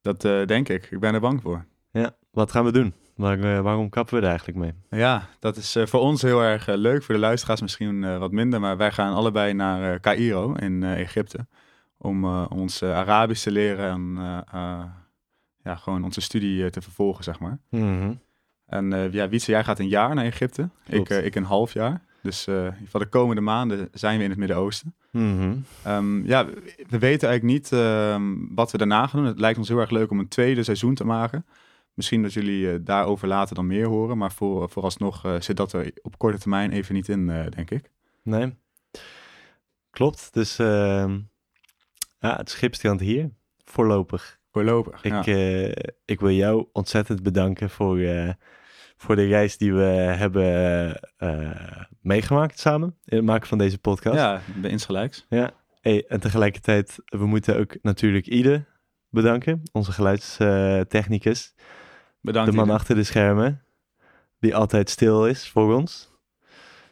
Dat 0.00 0.24
uh, 0.24 0.46
denk 0.46 0.68
ik. 0.68 0.90
Ik 0.90 1.00
ben 1.00 1.14
er 1.14 1.20
bang 1.20 1.42
voor. 1.42 1.64
Ja, 1.92 2.16
wat 2.30 2.50
gaan 2.50 2.64
we 2.64 2.72
doen? 2.72 2.94
Waar, 3.14 3.38
uh, 3.38 3.60
waarom 3.60 3.88
kappen 3.88 4.14
we 4.14 4.20
er 4.20 4.28
eigenlijk 4.28 4.58
mee? 4.58 5.00
Ja, 5.00 5.28
dat 5.38 5.56
is 5.56 5.76
uh, 5.76 5.86
voor 5.86 6.00
ons 6.00 6.22
heel 6.22 6.40
erg 6.42 6.66
leuk. 6.66 7.02
Voor 7.02 7.14
de 7.14 7.20
luisteraars 7.20 7.60
misschien 7.60 8.18
wat 8.18 8.32
minder. 8.32 8.60
Maar 8.60 8.76
wij 8.76 8.92
gaan 8.92 9.14
allebei 9.14 9.52
naar 9.52 10.00
Cairo 10.00 10.54
in 10.54 10.82
Egypte. 10.82 11.46
Om 11.98 12.24
ons 12.44 12.82
Arabisch 12.82 13.42
te 13.42 13.50
leren 13.50 13.90
en 13.90 14.14
ja, 15.62 15.76
gewoon 15.76 16.04
onze 16.04 16.20
studie 16.20 16.70
te 16.70 16.80
vervolgen, 16.80 17.24
zeg 17.24 17.40
maar. 17.40 17.58
Mm 17.70 18.00
-hmm. 18.00 18.20
En 18.66 19.12
ja, 19.12 19.28
Wietse, 19.28 19.50
jij 19.50 19.64
gaat 19.64 19.78
een 19.78 19.88
jaar 19.88 20.14
naar 20.14 20.24
Egypte. 20.24 20.68
Ik, 20.86 21.08
ik 21.08 21.34
een 21.34 21.44
half 21.44 21.72
jaar. 21.72 22.02
Dus 22.22 22.46
uh, 22.46 22.68
van 22.84 23.00
de 23.00 23.06
komende 23.06 23.40
maanden 23.40 23.88
zijn 23.92 24.18
we 24.18 24.24
in 24.24 24.30
het 24.30 24.38
Midden-Oosten. 24.38 24.94
Mm 25.10 25.38
-hmm. 25.38 25.64
um, 25.92 26.26
ja, 26.26 26.46
we 26.88 26.98
weten 26.98 27.28
eigenlijk 27.28 27.42
niet 27.42 27.70
um, 27.70 28.54
wat 28.54 28.70
we 28.70 28.78
daarna 28.78 29.06
gaan 29.06 29.20
doen. 29.20 29.28
Het 29.28 29.40
lijkt 29.40 29.58
ons 29.58 29.68
heel 29.68 29.78
erg 29.78 29.90
leuk 29.90 30.10
om 30.10 30.18
een 30.18 30.28
tweede 30.28 30.62
seizoen 30.62 30.94
te 30.94 31.04
maken. 31.04 31.46
Misschien 31.94 32.22
dat 32.22 32.32
jullie 32.32 32.82
daarover 32.82 33.28
later 33.28 33.54
dan 33.54 33.66
meer 33.66 33.86
horen. 33.86 34.18
Maar 34.18 34.32
voor, 34.32 34.70
vooralsnog 34.70 35.36
zit 35.38 35.56
dat 35.56 35.72
er 35.72 35.92
op 36.02 36.18
korte 36.18 36.38
termijn 36.38 36.70
even 36.70 36.94
niet 36.94 37.08
in, 37.08 37.26
denk 37.26 37.70
ik. 37.70 37.90
Nee, 38.22 38.54
klopt. 39.90 40.28
Dus 40.32 40.58
ehm, 40.58 41.18
ja, 42.18 42.36
het 42.36 42.50
schip 42.50 42.74
strandt 42.74 43.02
hier. 43.02 43.30
Voorlopig. 43.64 44.38
Voorlopig, 44.52 45.04
ik, 45.04 45.24
ja. 45.24 45.74
ik 46.04 46.20
wil 46.20 46.30
jou 46.30 46.66
ontzettend 46.72 47.22
bedanken 47.22 47.70
voor 47.70 48.00
voor 49.00 49.16
de 49.16 49.26
reis 49.26 49.56
die 49.56 49.74
we 49.74 49.82
hebben 49.82 51.00
uh, 51.18 51.82
meegemaakt 52.00 52.58
samen 52.58 52.96
in 53.04 53.16
het 53.16 53.26
maken 53.26 53.48
van 53.48 53.58
deze 53.58 53.78
podcast. 53.78 54.16
Ja, 54.16 54.40
bij 54.56 54.70
insgelijks. 54.70 55.26
Ja, 55.28 55.50
hey, 55.80 56.04
en 56.08 56.20
tegelijkertijd, 56.20 56.96
we 57.04 57.26
moeten 57.26 57.58
ook 57.58 57.76
natuurlijk 57.82 58.26
Ide 58.26 58.64
bedanken, 59.08 59.62
onze 59.72 59.92
geluidstechnicus. 59.92 61.54
Bedankt. 62.20 62.50
De 62.50 62.56
man 62.56 62.66
Ide. 62.66 62.74
achter 62.74 62.94
de 62.94 63.04
schermen, 63.04 63.62
die 64.38 64.54
altijd 64.54 64.90
stil 64.90 65.26
is 65.26 65.48
voor 65.48 65.74
ons. 65.74 66.10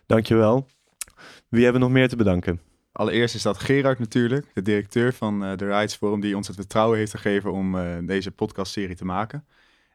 Dankjewel. 0.06 0.66
Wie 1.48 1.62
hebben 1.62 1.80
we 1.80 1.86
nog 1.86 1.96
meer 1.96 2.08
te 2.08 2.16
bedanken? 2.16 2.60
Allereerst 2.92 3.34
is 3.34 3.42
dat 3.42 3.58
Gerard 3.58 3.98
natuurlijk, 3.98 4.46
de 4.54 4.62
directeur 4.62 5.12
van 5.12 5.44
uh, 5.44 5.56
de 5.56 5.66
Rights 5.66 5.96
Forum, 5.96 6.20
die 6.20 6.36
ons 6.36 6.46
het 6.46 6.56
vertrouwen 6.56 6.98
heeft 6.98 7.10
gegeven 7.10 7.52
om 7.52 7.74
uh, 7.74 7.96
deze 8.02 8.30
podcastserie 8.30 8.96
te 8.96 9.04
maken. 9.04 9.46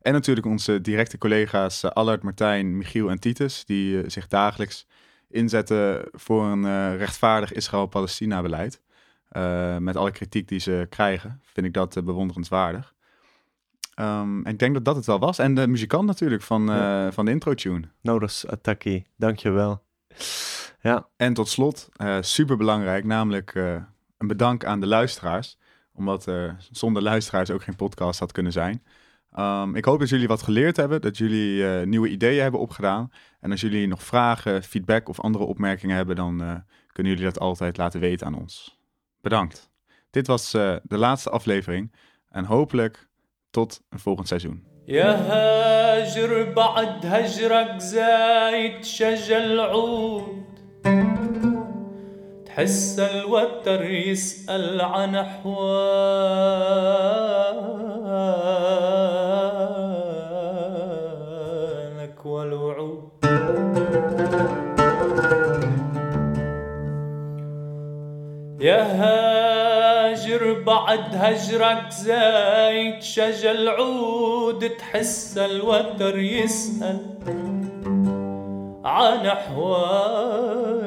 En 0.04 0.14
natuurlijk 0.14 0.46
onze 0.46 0.82
directe 0.82 1.18
collega's 1.18 1.84
uh, 1.84 1.92
Allard, 1.92 2.24
Martijn, 2.24 2.78
Michiel 2.78 3.10
en 3.10 3.20
Titus, 3.20 3.66
die 3.66 4.10
zich 4.10 4.28
dagelijks 4.28 4.88
inzetten 5.30 6.08
voor 6.12 6.46
een 6.46 6.98
rechtvaardig 6.98 7.54
Israël-Palestina-beleid. 7.54 8.82
met 9.80 9.96
alle 9.96 10.12
kritiek 10.12 10.48
die 10.48 10.60
ze 10.60 10.88
krijgen, 10.90 11.42
vind 11.44 11.66
ik 11.66 11.74
dat 11.74 12.06
bewonderenswaardig. 12.06 12.94
Um, 14.00 14.46
en 14.46 14.52
ik 14.52 14.60
denk 14.60 14.74
dat 14.74 14.86
dat 14.86 14.96
het 14.96 15.06
wel 15.06 15.20
was. 15.20 15.40
En 15.40 15.56
de 15.56 15.68
muzikant 15.68 16.06
natuurlijk 16.06 16.42
van, 16.42 16.66
ja. 16.66 17.12
van 17.12 17.26
de 17.26 17.32
intro-tune. 17.32 17.90
Nodas 18.02 18.48
Ataki, 18.48 19.06
dankjewel. 19.18 19.84
Ja. 20.82 21.08
En 21.16 21.34
tot 21.34 21.50
slot, 21.50 21.90
super 22.22 22.58
belangrijk, 22.58 23.04
namelijk 23.04 23.56
een 24.18 24.28
bedank 24.28 24.66
aan 24.66 24.80
de 24.80 24.88
luisteraars. 24.88 25.58
Omdat 25.94 26.26
er 26.26 26.58
zonder 26.72 27.02
luisteraars 27.02 27.52
ook 27.52 27.64
geen 27.64 27.76
podcast 27.76 28.20
had 28.20 28.32
kunnen 28.32 28.52
zijn. 28.52 28.84
Um, 29.39 29.75
ik 29.75 29.85
hoop 29.85 29.99
dat 29.99 30.09
jullie 30.09 30.29
wat 30.29 30.43
geleerd 30.43 30.77
hebben, 30.77 31.01
dat 31.01 31.19
jullie 31.19 31.57
uh, 31.57 31.83
nieuwe 31.83 32.09
ideeën 32.09 32.43
hebben 32.43 32.61
opgedaan. 32.61 33.13
En 33.41 33.51
als 33.51 33.61
jullie 33.61 33.87
nog 33.89 34.03
vragen, 34.03 34.63
feedback 34.63 35.09
of 35.09 35.21
andere 35.21 35.45
opmerkingen 35.45 35.97
hebben, 35.97 36.17
dan 36.17 36.65
kunnen 36.93 37.13
jullie 37.13 37.29
dat 37.29 37.39
altijd 37.39 37.77
laten 37.77 38.01
weten 38.01 38.27
aan 38.27 38.39
ons. 38.39 38.79
Bedankt. 39.21 39.71
Dit 40.11 40.27
was 40.27 40.51
de 40.51 40.81
laatste 40.89 41.31
aflevering 41.31 41.93
en 42.29 42.45
hopelijk 42.45 43.09
tot 43.51 43.83
een 43.89 43.99
volgend 43.99 44.29
seizoen. 44.29 44.67
يا 44.89 45.13
هاجر 45.31 46.53
بعد 46.53 47.07
هجرك 47.07 47.79
زايد 47.79 48.85
شجل 48.85 49.61
عود 49.61 50.45
تحس 52.47 52.99
الوتر 52.99 53.85
يسأل 53.85 54.81
عن 54.81 55.17
أحوالك 55.17 56.59
يا 68.64 68.84
هاجر 68.84 70.54
بعد 70.54 71.16
هجرك 71.16 71.90
زايد 71.92 73.02
شجل 73.02 73.70
عود 73.70 74.70
تحس 74.70 75.38
الوتر 75.38 76.20
يسأل 76.20 76.98
عن 78.86 79.26
أحوالك 79.26 80.84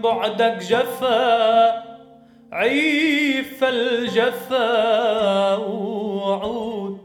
بعدك 0.00 0.56
جفا 0.70 1.84
عيف 2.52 3.64
الجفا 3.64 5.56
وعود. 5.56 6.98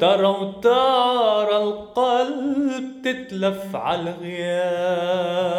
ترى 0.00 0.26
وترى 0.26 1.56
القلب 1.56 3.02
تتلف 3.04 3.76
على 3.76 4.00
الغياب. 4.10 5.58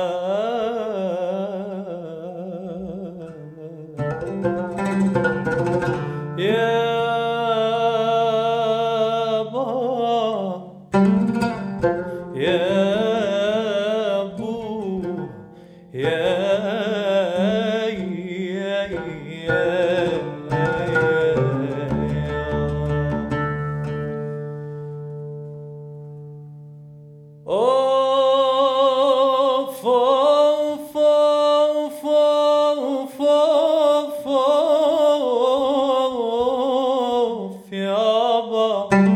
ভব 38.42 39.09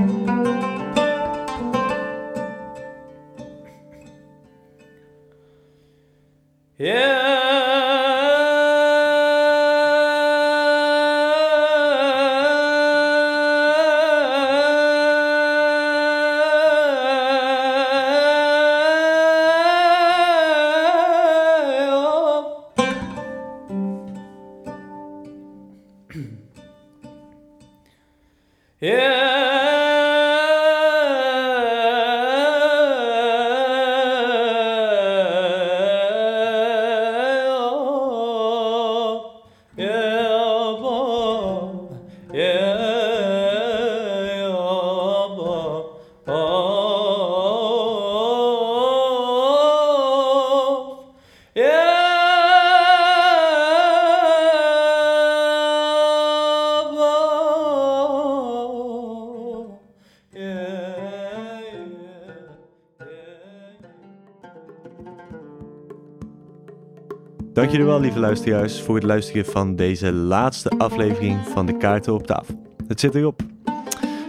Dank 67.63 67.75
jullie 67.75 67.91
wel, 67.91 67.99
lieve 67.99 68.19
luisteraars, 68.19 68.81
voor 68.81 68.95
het 68.95 69.03
luisteren 69.03 69.45
van 69.45 69.75
deze 69.75 70.11
laatste 70.11 70.69
aflevering 70.69 71.47
van 71.47 71.65
de 71.65 71.77
Kaarten 71.77 72.13
op 72.13 72.27
tafel. 72.27 72.61
Het 72.87 72.99
zit 72.99 73.15
erop. 73.15 73.41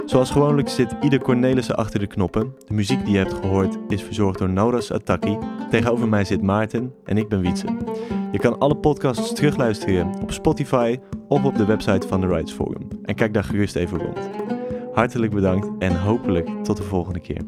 Zoals 0.04 0.30
gewoonlijk 0.30 0.68
zit 0.68 0.94
ieder 1.00 1.20
Cornelissen 1.20 1.76
achter 1.76 2.00
de 2.00 2.06
knoppen. 2.06 2.54
De 2.66 2.74
muziek 2.74 3.04
die 3.04 3.12
je 3.12 3.18
hebt 3.18 3.34
gehoord 3.34 3.76
is 3.88 4.02
verzorgd 4.02 4.38
door 4.38 4.48
Nauras 4.48 4.92
Attaki. 4.92 5.38
Tegenover 5.70 6.08
mij 6.08 6.24
zit 6.24 6.42
Maarten 6.42 6.94
en 7.04 7.16
ik 7.16 7.28
ben 7.28 7.40
Wietse. 7.40 7.66
Je 8.32 8.38
kan 8.38 8.58
alle 8.58 8.76
podcasts 8.76 9.32
terugluisteren 9.34 10.14
op 10.22 10.32
Spotify 10.32 10.98
of 11.28 11.44
op 11.44 11.56
de 11.56 11.64
website 11.64 12.08
van 12.08 12.20
de 12.20 12.26
Rights 12.26 12.52
Forum. 12.52 12.88
En 13.02 13.14
kijk 13.14 13.34
daar 13.34 13.44
gerust 13.44 13.76
even 13.76 13.98
rond. 13.98 14.18
Hartelijk 14.92 15.34
bedankt 15.34 15.68
en 15.78 16.00
hopelijk 16.00 16.48
tot 16.62 16.76
de 16.76 16.82
volgende 16.82 17.20
keer. 17.20 17.40